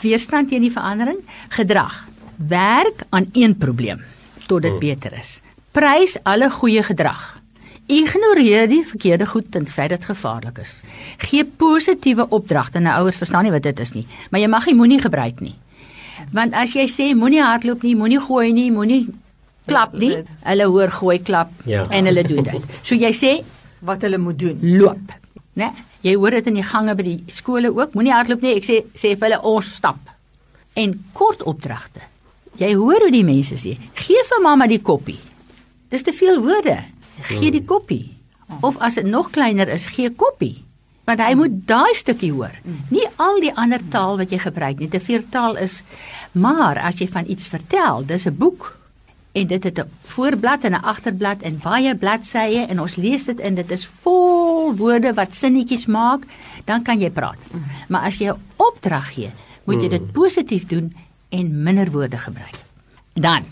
Weerstand 0.00 0.48
teen 0.48 0.64
die 0.64 0.72
verandering, 0.72 1.20
gedrag. 1.48 2.08
Werk 2.36 3.04
aan 3.10 3.28
een 3.32 3.56
probleem 3.56 4.00
tot 4.46 4.62
dit 4.62 4.70
hmm. 4.70 4.80
beter 4.80 5.12
is. 5.12 5.42
Prys 5.72 6.16
alle 6.22 6.50
goeie 6.50 6.82
gedrag. 6.82 7.36
Ignoreer 7.86 8.68
die 8.68 8.86
verkeerde 8.88 9.26
goed 9.26 9.52
tensy 9.52 9.86
dit 9.88 10.04
gevaarlik 10.04 10.58
is. 10.58 10.80
Gee 11.18 11.44
positiewe 11.44 12.28
opdragte. 12.28 12.78
Nou 12.78 13.00
ouers 13.02 13.16
verstaan 13.16 13.42
nie 13.42 13.52
wat 13.52 13.62
dit 13.62 13.78
is 13.78 13.92
nie, 13.92 14.06
maar 14.30 14.40
jy 14.40 14.48
mag 14.48 14.66
nie 14.66 14.74
moenie 14.74 15.00
gebruik 15.00 15.40
nie. 15.40 15.56
Want 16.34 16.54
as 16.54 16.74
jy 16.76 16.86
sê 16.92 17.12
moenie 17.16 17.42
hardloop 17.42 17.84
nie, 17.86 17.94
moenie 17.96 18.20
gooi 18.20 18.52
nie, 18.52 18.68
moenie 18.74 19.06
klap 19.68 19.94
nie, 19.96 20.24
hulle 20.44 20.66
hoor 20.72 20.92
gooi 20.92 21.18
klap 21.24 21.52
ja. 21.68 21.86
en 21.92 22.08
hulle 22.08 22.24
doen 22.26 22.44
dit. 22.46 22.76
So 22.82 22.96
jy 22.98 23.12
sê 23.16 23.32
wat 23.84 24.04
hulle 24.06 24.18
moet 24.20 24.38
doen. 24.40 24.58
Loop. 24.80 25.14
Né? 25.58 25.72
Jy 26.06 26.14
hoor 26.14 26.36
dit 26.38 26.50
in 26.50 26.60
die 26.60 26.66
gange 26.66 26.94
by 26.98 27.06
die 27.06 27.34
skole 27.34 27.72
ook. 27.74 27.96
Moenie 27.98 28.14
hardloop 28.14 28.44
nie. 28.44 28.54
Ek 28.60 28.66
sê 28.66 28.82
sê 28.94 29.14
vir 29.14 29.28
hulle 29.28 29.40
ons 29.50 29.72
stap. 29.80 30.14
En 30.78 30.94
kort 31.16 31.42
opdragte. 31.48 32.04
Jy 32.58 32.72
hoor 32.78 33.06
hoe 33.06 33.14
die 33.14 33.26
mense 33.26 33.58
sê, 33.58 33.76
gee 33.98 34.22
vir 34.30 34.40
mamma 34.42 34.66
die 34.70 34.82
koppie. 34.82 35.18
Dis 35.90 36.04
te 36.06 36.14
veel 36.14 36.40
woorde. 36.42 36.76
Gee 37.28 37.52
die 37.54 37.64
koppie. 37.66 38.04
Of 38.64 38.78
as 38.82 38.98
dit 38.98 39.06
nog 39.06 39.30
kleiner 39.34 39.68
is, 39.70 39.86
gee 39.94 40.10
koppie. 40.10 40.56
Want 41.08 41.22
hy 41.24 41.34
moet 41.40 41.54
daai 41.68 41.94
stukkie 41.96 42.32
hoor. 42.36 42.52
Nie 42.92 43.06
al 43.16 43.40
die 43.40 43.52
ander 43.56 43.80
taal 43.88 44.18
wat 44.20 44.32
jy 44.34 44.38
gebruik 44.42 44.82
nie. 44.82 44.90
Te 44.92 45.00
veel 45.00 45.24
taal 45.32 45.56
is 45.56 45.82
maar 46.36 46.76
as 46.78 47.00
jy 47.00 47.08
van 47.08 47.24
iets 47.32 47.48
vertel, 47.48 48.04
dis 48.04 48.26
'n 48.26 48.36
boek 48.36 48.76
en 49.32 49.46
dit 49.46 49.64
het 49.64 49.78
'n 49.78 49.90
voorblad 50.02 50.64
en 50.64 50.72
'n 50.72 50.84
agterblad 50.84 51.42
en 51.42 51.60
baie 51.62 51.96
bladsye 51.96 52.66
en 52.68 52.80
ons 52.80 52.96
lees 52.96 53.24
dit 53.24 53.40
in 53.40 53.54
dit 53.54 53.70
is 53.70 53.88
vol 54.02 54.74
woorde 54.76 55.14
wat 55.14 55.34
sinnetjies 55.34 55.86
maak, 55.86 56.26
dan 56.64 56.82
kan 56.82 57.00
jy 57.00 57.10
praat. 57.10 57.38
Maar 57.88 58.02
as 58.02 58.18
jy 58.18 58.28
'n 58.28 58.40
opdrag 58.56 59.14
gee, 59.14 59.30
moet 59.64 59.82
jy 59.82 59.88
dit 59.88 60.12
positief 60.12 60.66
doen 60.66 60.92
en 61.28 61.62
minder 61.62 61.90
woorde 61.90 62.18
gebruik. 62.18 62.56
Dan 63.14 63.44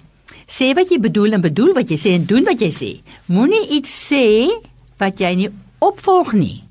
sê 0.47 0.75
wat 0.75 0.89
jy 0.89 1.01
bedoel 1.01 1.33
en 1.33 1.41
bedoel 1.41 1.73
wat 1.73 1.89
jy 1.89 1.97
sê 1.97 2.15
en 2.15 2.27
doen 2.27 2.45
wat 2.45 2.61
jy 2.61 2.71
sê. 2.71 3.01
Moenie 3.27 3.69
iets 3.69 4.13
sê 4.13 4.49
wat 4.99 5.19
jy 5.19 5.35
nie 5.35 5.51
opvolg 5.79 6.33
nie. 6.33 6.66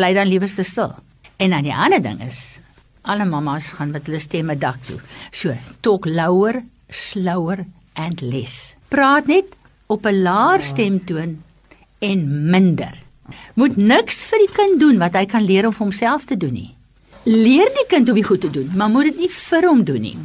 Bly 0.00 0.14
dan 0.16 0.30
liewer 0.32 0.48
stil. 0.48 0.94
En 1.36 1.52
dan 1.52 1.66
die 1.66 1.74
ander 1.76 2.00
ding 2.00 2.22
is 2.24 2.56
alle 3.04 3.24
mammas 3.24 3.66
gaan 3.76 3.92
met 3.92 4.06
hulle 4.08 4.20
stemme 4.20 4.56
dak 4.56 4.80
toe. 4.84 4.96
So, 5.32 5.52
talk 5.80 6.06
louer, 6.08 6.62
slower 6.88 7.66
and 7.92 8.20
less. 8.20 8.74
Praat 8.88 9.26
net 9.26 9.52
op 9.86 10.06
'n 10.06 10.22
laer 10.22 10.62
stemtoon 10.62 11.42
en 11.98 12.50
minder. 12.50 12.94
Moet 13.54 13.76
niks 13.76 14.24
vir 14.24 14.38
die 14.38 14.52
kind 14.52 14.80
doen 14.80 14.98
wat 14.98 15.14
hy 15.14 15.26
kan 15.26 15.44
leer 15.44 15.66
om 15.66 15.72
vir 15.72 15.86
homself 15.86 16.24
te 16.24 16.36
doen 16.36 16.52
nie. 16.52 16.74
Leer 17.24 17.68
die 17.68 17.86
kind 17.88 18.08
hoe 18.08 18.16
om 18.16 18.24
goed 18.24 18.40
te 18.40 18.50
doen, 18.50 18.70
maar 18.74 18.88
moet 18.88 19.04
dit 19.04 19.18
nie 19.18 19.30
vir 19.30 19.68
hom 19.68 19.84
doen 19.84 20.00
nie. 20.00 20.16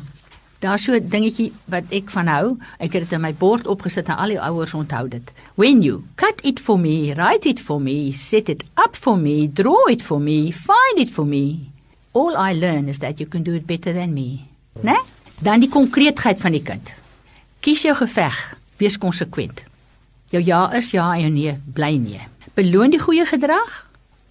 Daar's 0.60 0.84
so 0.84 0.94
'n 0.94 1.10
dingetjie 1.10 1.52
wat 1.66 1.84
ek 1.90 2.10
van 2.10 2.28
hou. 2.28 2.58
Ek 2.80 2.94
het 2.94 3.02
dit 3.04 3.12
in 3.12 3.22
my 3.22 3.34
bord 3.34 3.68
opgesit 3.68 4.08
en 4.08 4.16
al 4.16 4.28
die 4.28 4.42
ouers 4.42 4.74
onthou 4.74 5.08
dit. 5.08 5.32
When 5.56 5.82
you 5.82 6.04
cut 6.16 6.40
it 6.44 6.60
for 6.60 6.80
me, 6.80 7.14
write 7.14 7.50
it 7.50 7.60
for 7.60 7.82
me, 7.82 8.12
set 8.12 8.50
it 8.50 8.64
up 8.86 8.96
for 8.96 9.18
me, 9.18 9.48
draw 9.54 9.90
it 9.90 10.02
for 10.02 10.20
me, 10.20 10.52
find 10.52 10.98
it 10.98 11.10
for 11.10 11.26
me. 11.26 11.60
All 12.12 12.36
I 12.38 12.54
learn 12.54 12.88
is 12.88 12.98
that 13.00 13.20
you 13.20 13.30
can 13.30 13.44
do 13.44 13.54
it 13.54 13.66
better 13.66 13.94
than 13.94 14.14
me. 14.14 14.40
Né? 14.82 14.96
Dan 15.40 15.60
die 15.60 15.70
konkreetheid 15.70 16.40
van 16.40 16.52
die 16.52 16.64
kind. 16.64 16.90
Kies 17.60 17.82
jou 17.82 17.96
geveg, 17.96 18.58
wees 18.78 18.98
konsekwent. 18.98 19.64
Jou 20.30 20.44
ja 20.44 20.72
is 20.74 20.92
ja 20.92 21.14
en 21.14 21.22
jou 21.22 21.32
nee 21.32 21.60
bly 21.74 21.98
nee. 21.98 22.22
Beloon 22.54 22.90
die 22.90 23.00
goeie 23.00 23.26
gedrag. 23.26 23.85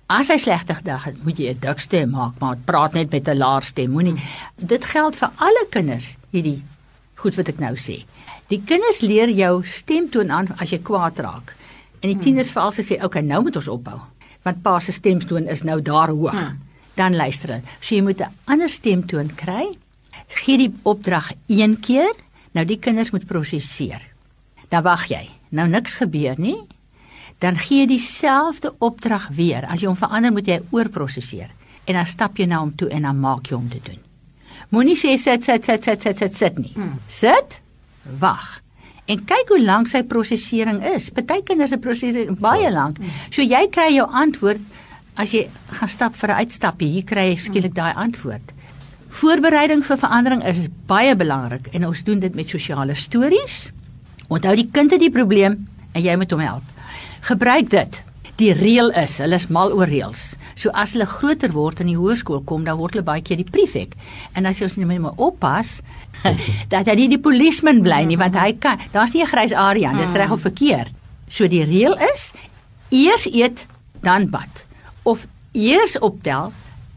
As 0.06 0.28
hy 0.28 0.36
slegte 0.36 0.74
gedrag 0.76 1.06
het, 1.08 1.20
moet 1.24 1.38
jy 1.38 1.54
'n 1.54 1.60
dik 1.60 1.80
stem 1.80 2.10
maak, 2.10 2.36
maar 2.38 2.56
praat 2.56 2.92
net 2.92 3.10
met 3.10 3.28
'n 3.28 3.38
laer 3.38 3.62
stem. 3.62 3.90
Moenie 3.90 4.20
dit 4.56 4.84
geld 4.84 5.16
vir 5.16 5.30
alle 5.36 5.66
kinders 5.70 6.16
hierdie 6.30 6.62
goed 7.14 7.34
wat 7.34 7.48
ek 7.48 7.58
nou 7.58 7.74
sê. 7.74 8.04
Die 8.48 8.62
kinders 8.64 9.00
leer 9.00 9.30
jou 9.30 9.64
stemtoon 9.64 10.30
aan 10.30 10.48
as 10.60 10.70
jy 10.70 10.78
kwaad 10.78 11.18
raak. 11.18 11.54
En 12.00 12.12
die 12.12 12.18
tieners 12.18 12.50
veral 12.50 12.72
sê, 12.72 12.96
"Oké, 12.96 13.04
okay, 13.04 13.22
nou 13.22 13.42
moet 13.42 13.56
ons 13.56 13.68
ophou." 13.68 14.00
Want 14.42 14.62
pa 14.62 14.80
se 14.80 14.92
stemtoon 14.92 15.48
is 15.48 15.62
nou 15.62 15.82
daar 15.82 16.08
hoog. 16.08 16.32
Hmm. 16.32 16.58
Dan 16.94 17.16
luister 17.16 17.48
hulle. 17.48 17.62
So 17.80 17.94
jy 17.94 18.02
moet 18.02 18.20
'n 18.20 18.32
ander 18.44 18.68
stemtoon 18.68 19.34
kry. 19.34 19.78
Gee 20.28 20.58
die 20.58 20.74
opdrag 20.82 21.32
een 21.46 21.80
keer. 21.80 22.14
Nou 22.52 22.66
die 22.66 22.78
kinders 22.78 23.10
moet 23.10 23.26
prosesseer. 23.26 24.02
Dan 24.68 24.82
wag 24.82 25.06
jy. 25.06 25.30
Nou 25.48 25.68
niks 25.68 25.94
gebeur 25.94 26.34
nie. 26.38 26.66
Dan 27.44 27.58
gee 27.60 27.82
jy 27.82 27.90
dieselfde 27.90 28.72
opdrag 28.84 29.28
weer. 29.36 29.66
As 29.68 29.82
jy 29.82 29.90
hom 29.90 29.98
verander, 30.00 30.32
moet 30.32 30.48
jy 30.48 30.62
oorprosesseer. 30.72 31.52
En 31.84 31.98
dan 31.98 32.08
stap 32.08 32.38
jy 32.40 32.48
na 32.48 32.62
hom 32.62 32.72
toe 32.78 32.88
en 32.88 33.04
dan 33.04 33.20
maak 33.20 33.50
jy 33.50 33.58
hom 33.58 33.68
te 33.68 33.80
doen. 33.84 34.00
Moenie 34.72 34.96
sê 34.96 35.18
sit 35.20 35.44
sit 35.44 35.66
sit 35.66 35.84
sit 35.84 36.02
sit 36.02 36.18
sit 36.22 36.36
sit 36.36 36.58
nie. 36.58 36.72
Hmm. 36.74 36.96
Sit. 37.06 37.60
Wag. 38.20 38.62
En 39.04 39.20
kyk 39.28 39.52
hoe 39.52 39.60
lank 39.60 39.90
sy 39.92 40.00
prosesering 40.08 40.80
is. 40.94 41.10
Party 41.12 41.42
kinders 41.44 41.74
se 41.74 41.78
prosesering 41.78 42.38
baie 42.40 42.70
lank. 42.72 43.00
So 43.28 43.44
jy 43.44 43.66
kry 43.72 43.90
jou 43.92 44.08
antwoord 44.08 44.64
as 45.20 45.34
jy 45.36 45.44
gaan 45.76 45.92
stap 45.92 46.16
vir 46.16 46.30
'n 46.30 46.40
uitstappie. 46.40 46.92
Hier 46.96 47.04
kry 47.04 47.28
jy 47.28 47.36
skielik 47.36 47.74
daai 47.74 47.92
antwoord. 47.92 48.52
Voorbereiding 49.20 49.84
vir 49.84 49.96
verandering 49.96 50.42
is 50.44 50.68
baie 50.86 51.14
belangrik 51.14 51.68
en 51.74 51.86
ons 51.86 52.02
doen 52.02 52.20
dit 52.20 52.34
met 52.34 52.48
sosiale 52.48 52.94
stories. 52.94 53.70
Onthou 54.28 54.56
die 54.56 54.70
kind 54.72 54.90
het 54.90 55.00
die 55.00 55.10
probleem 55.10 55.68
en 55.92 56.02
jy 56.02 56.16
moet 56.16 56.30
hom 56.30 56.40
help. 56.40 56.73
Gebruik 57.24 57.70
dit. 57.72 58.02
Die 58.36 58.50
reël 58.52 58.90
is, 59.00 59.14
hulle 59.22 59.38
is 59.38 59.46
mal 59.48 59.70
oor 59.72 59.88
reëls. 59.88 60.34
So 60.58 60.72
as 60.76 60.92
hulle 60.92 61.06
groter 61.08 61.54
word 61.54 61.80
in 61.80 61.88
die 61.88 61.96
hoërskool 61.96 62.42
kom, 62.44 62.66
dan 62.66 62.76
word 62.76 62.96
hulle 62.96 63.06
baie 63.06 63.22
keer 63.24 63.38
die 63.40 63.48
prefek. 63.48 63.94
En 64.36 64.44
as 64.50 64.60
jy 64.60 64.68
ons 64.68 64.76
net 64.80 65.00
maar 65.00 65.22
oppas 65.22 65.78
dat 66.74 66.90
hy 66.90 66.96
nie 66.98 67.08
die 67.14 67.20
polisieman 67.22 67.80
bly 67.86 68.02
nie, 68.10 68.18
want 68.20 68.36
hy 68.36 68.50
kan, 68.60 68.82
daar's 68.92 69.14
nie 69.14 69.22
'n 69.24 69.30
grys 69.32 69.56
area, 69.56 69.94
dis 69.96 70.12
reg 70.12 70.36
of 70.36 70.44
verkeerd. 70.44 70.92
So 71.28 71.48
die 71.48 71.64
reël 71.64 71.96
is 72.12 72.32
eers 72.90 73.24
eet, 73.32 73.66
dan 74.02 74.28
bad. 74.28 74.52
Of 75.04 75.26
eers 75.52 75.96
optel, 75.98 76.52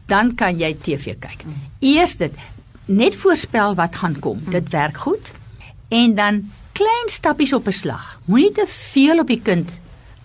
dan 0.08 0.34
kan 0.34 0.58
jy 0.58 0.74
TV 0.76 1.16
kyk. 1.16 1.44
Eers 1.80 2.16
dit 2.16 2.32
net 2.84 3.14
voorspel 3.14 3.74
wat 3.74 3.96
gaan 3.96 4.20
kom. 4.20 4.44
Dit 4.50 4.68
werk 4.68 4.96
goed. 4.96 5.32
En 5.88 6.14
dan 6.14 6.50
klein 6.72 7.08
stappies 7.08 7.52
op 7.52 7.66
'n 7.66 7.72
slag. 7.72 8.20
Moenie 8.24 8.52
te 8.52 8.66
veel 8.66 9.20
op 9.20 9.28
die 9.28 9.40
kind 9.40 9.68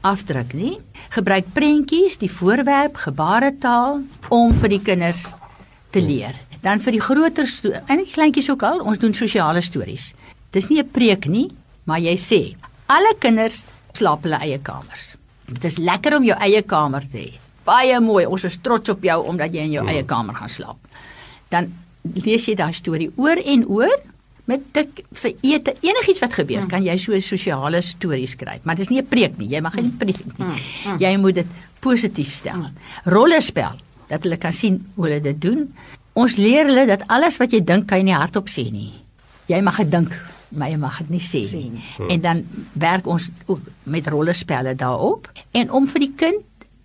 afdruk 0.04 0.54
nie. 0.54 0.78
Gebruik 1.16 1.52
prentjies, 1.56 2.20
die 2.22 2.32
voorwerp, 2.32 3.00
gebaretaal 3.06 4.02
om 4.30 4.54
vir 4.62 4.76
die 4.76 4.82
kinders 4.84 5.26
te 5.96 6.04
leer. 6.04 6.36
Dan 6.64 6.84
vir 6.84 6.96
die 6.96 7.04
groter 7.04 7.50
en 7.88 8.04
die 8.04 8.12
kleintjies 8.12 8.50
ook 8.54 8.64
al, 8.68 8.84
ons 8.84 9.02
doen 9.02 9.16
sosiale 9.16 9.62
stories. 9.62 10.14
Dis 10.52 10.70
nie 10.70 10.80
'n 10.80 10.92
preek 10.92 11.26
nie, 11.28 11.50
maar 11.86 12.00
jy 12.00 12.16
sê 12.16 12.56
alle 12.88 13.16
kinders 13.20 13.64
slaap 13.94 14.24
hulle 14.24 14.40
eie 14.42 14.60
kamers. 14.60 15.16
Dit 15.46 15.64
is 15.64 15.78
lekker 15.78 16.18
om 16.18 16.24
jou 16.24 16.38
eie 16.40 16.62
kamer 16.62 17.04
te 17.12 17.18
hê. 17.18 17.32
Baie 17.64 18.00
mooi. 18.00 18.26
Ons 18.26 18.44
is 18.44 18.58
trots 18.58 18.90
op 18.90 19.04
jou 19.04 19.20
omdat 19.28 19.54
jy 19.54 19.60
in 19.68 19.72
jou 19.72 19.88
eie 19.88 20.04
kamer 20.04 20.36
gaan 20.36 20.50
slaap. 20.50 20.78
Dan 21.50 21.74
lees 22.04 22.46
jy 22.46 22.56
daai 22.56 22.74
storie 22.74 23.12
oor 23.16 23.38
en 23.38 23.66
oor 23.68 24.00
met 24.50 24.64
dit 24.76 25.04
vir 25.22 25.36
ete 25.42 25.76
enigiets 25.82 26.20
wat 26.24 26.34
gebeur 26.36 26.64
hmm. 26.64 26.72
kan 26.72 26.84
jy 26.84 26.98
so 26.98 27.14
'n 27.14 27.22
sosiale 27.22 27.82
storie 27.82 28.28
skryf. 28.28 28.64
Maar 28.64 28.76
dit 28.76 28.86
is 28.86 28.92
nie 28.92 29.02
'n 29.02 29.08
preek 29.08 29.38
nie 29.38 29.48
jy 29.48 29.62
mag 29.62 29.76
nie 29.76 29.92
preek 29.92 30.26
nie. 30.26 30.48
Hmm. 30.84 31.00
jy 31.00 31.18
moet 31.18 31.36
dit 31.36 31.48
positief 31.80 32.34
stel. 32.34 32.70
Rollerspel 33.06 33.80
dat 34.08 34.24
hulle 34.24 34.38
kan 34.38 34.54
sien 34.54 34.86
hoe 34.96 35.06
hulle 35.06 35.22
dit 35.22 35.42
doen. 35.42 35.74
Ons 36.14 36.36
leer 36.36 36.66
hulle 36.66 36.86
dat 36.86 37.08
alles 37.08 37.38
wat 37.38 37.52
jy 37.52 37.64
dink 37.64 37.88
kan 37.88 37.98
jy 37.98 38.04
nie 38.04 38.14
hardop 38.14 38.48
sê 38.48 38.72
nie. 38.72 38.94
Jy 39.48 39.62
mag 39.62 39.78
dit 39.78 39.92
dink 39.92 40.12
maar 40.54 40.70
jy 40.70 40.78
mag 40.78 40.98
dit 40.98 41.10
nie 41.10 41.20
sê 41.20 41.70
nie. 41.72 41.84
en 42.10 42.22
dan 42.22 42.46
werk 42.74 43.08
ons 43.08 43.30
ook 43.46 43.60
met 43.84 44.08
rollerspelle 44.08 44.76
daarop. 44.76 45.32
En 45.52 45.72
om 45.72 45.88
vir 45.88 46.00
die 46.00 46.14
kind 46.16 46.44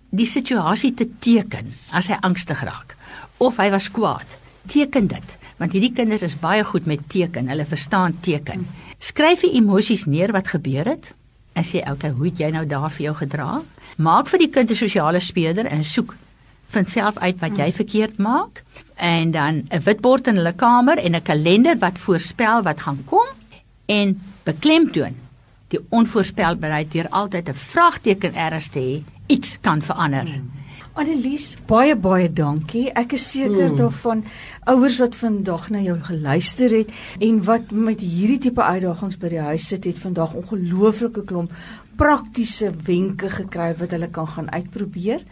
die 0.09 0.25
situasie 0.25 0.93
te 0.93 1.05
teken 1.19 1.73
as 1.91 2.07
hy 2.07 2.17
angstig 2.25 2.63
raak 2.65 2.95
of 3.37 3.59
hy 3.61 3.69
was 3.71 3.89
kwaad 3.93 4.37
teken 4.69 5.07
dit 5.07 5.35
want 5.59 5.75
hierdie 5.75 5.93
kinders 5.93 6.23
is 6.25 6.37
baie 6.39 6.63
goed 6.63 6.87
met 6.87 7.03
teken, 7.11 7.49
hulle 7.51 7.65
verstaan 7.67 8.15
teken. 8.25 8.65
Skryf 8.99 9.43
die 9.45 9.55
emosies 9.59 10.05
neer 10.07 10.31
wat 10.35 10.47
gebeur 10.55 10.87
het 10.95 11.11
en 11.53 11.65
sê 11.67 11.83
okay, 11.91 12.11
hoe 12.15 12.29
het 12.29 12.39
jy 12.39 12.49
nou 12.55 12.65
daar 12.65 12.91
vir 12.95 13.09
jou 13.09 13.15
gedra? 13.23 13.61
Maak 13.97 14.29
vir 14.31 14.39
die 14.39 14.49
kind 14.49 14.71
'n 14.71 14.75
sosiale 14.75 15.19
speler 15.19 15.65
en 15.67 15.83
soek 15.83 16.15
vind 16.69 16.89
self 16.89 17.17
uit 17.17 17.39
wat 17.41 17.57
jy 17.57 17.71
verkeerd 17.71 18.17
maak 18.17 18.63
en 18.95 19.31
dan 19.31 19.67
'n 19.69 19.83
witbord 19.83 20.27
in 20.27 20.35
hulle 20.35 20.53
kamer 20.53 20.97
en 20.97 21.15
'n 21.15 21.21
kalender 21.21 21.77
wat 21.79 21.99
voorspel 21.99 22.61
wat 22.63 22.81
gaan 22.81 23.03
kom 23.05 23.27
en 23.85 24.21
beklemtoon 24.43 25.15
die 25.67 25.79
onvoorspelbaarheid 25.89 26.91
deur 26.91 27.09
altyd 27.09 27.49
'n 27.49 27.53
vraagteken 27.53 28.33
erns 28.33 28.69
te 28.69 28.79
hê 28.79 29.03
iets 29.27 29.57
kan 29.61 29.81
verander. 29.81 30.25
Hmm. 30.25 30.51
Annelies, 30.99 31.53
baie 31.63 31.93
baie 31.95 32.27
dankie. 32.27 32.89
Ek 32.91 33.13
is 33.15 33.23
seker 33.31 33.69
hmm. 33.69 33.77
daarvan 33.79 34.23
ouers 34.67 34.97
wat 34.99 35.13
vandag 35.15 35.69
na 35.71 35.79
jou 35.79 35.95
geluister 36.03 36.73
het 36.75 36.91
en 37.23 37.37
wat 37.47 37.71
met 37.71 38.03
hierdie 38.03 38.41
tipe 38.49 38.65
uitdagings 38.65 39.15
by 39.21 39.31
die 39.31 39.45
huis 39.45 39.69
sit 39.71 39.87
het 39.87 40.01
vandag 40.03 40.33
ongelooflike 40.41 41.23
klomp 41.29 41.55
praktiese 41.99 42.69
wenke 42.87 43.27
gekry 43.33 43.73
wat 43.79 43.91
hulle 43.91 44.07
kan 44.15 44.27
gaan 44.27 44.47
uitprobeer. 44.53 45.23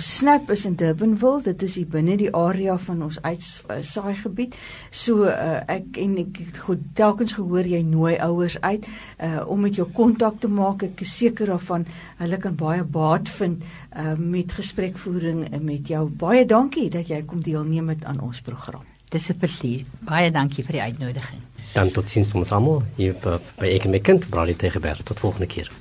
Snap 0.00 0.48
is 0.50 0.64
in 0.64 0.76
Durbanville, 0.80 1.42
dit 1.50 1.62
is 1.66 1.74
hier 1.78 1.90
binne 1.90 2.16
die 2.18 2.30
area 2.34 2.78
van 2.80 3.02
ons 3.04 3.18
uitsaai 3.22 4.14
gebied. 4.22 4.56
So 4.90 5.28
uh, 5.28 5.60
ek 5.70 6.00
en 6.00 6.16
ek 6.24 6.40
het 6.46 6.62
goed 6.64 6.86
telkens 6.96 7.36
gehoor 7.36 7.68
jy 7.68 7.82
nooi 7.86 8.14
ouers 8.24 8.56
uit 8.64 8.88
uh, 8.88 9.44
om 9.44 9.66
met 9.66 9.76
jou 9.76 9.86
kontak 9.92 10.40
te 10.40 10.48
maak. 10.48 10.86
Ek 10.88 11.04
is 11.04 11.12
seker 11.20 11.52
daarvan 11.52 11.84
hulle 12.22 12.40
kan 12.40 12.56
baie 12.56 12.88
baat 12.88 13.28
vind 13.36 13.60
uh, 13.60 14.14
met 14.16 14.56
gesprekvoering 14.56 15.46
met 15.60 15.92
jou. 15.92 16.06
Baie 16.08 16.48
dankie 16.48 16.88
dat 16.94 17.12
jy 17.12 17.20
kom 17.28 17.44
deelneem 17.44 17.92
met 17.92 18.08
aan 18.08 18.22
ons 18.24 18.40
program. 18.40 18.86
Dis 19.12 19.28
'n 19.28 19.38
plesier. 19.38 19.84
Baie 20.00 20.30
dankie 20.30 20.64
vir 20.64 20.80
die 20.80 20.86
uitnodiging. 20.88 21.40
Dan 21.74 21.90
tot 21.90 22.08
sins 22.08 22.28
vir 22.28 22.40
ons 22.40 22.52
almal 22.52 22.82
hier 22.96 23.14
by 23.58 23.66
Ekenmekend, 23.66 24.28
Brali 24.30 24.54
Tegeberg. 24.54 25.02
Tot 25.02 25.20
volgende 25.20 25.46
keer. 25.46 25.74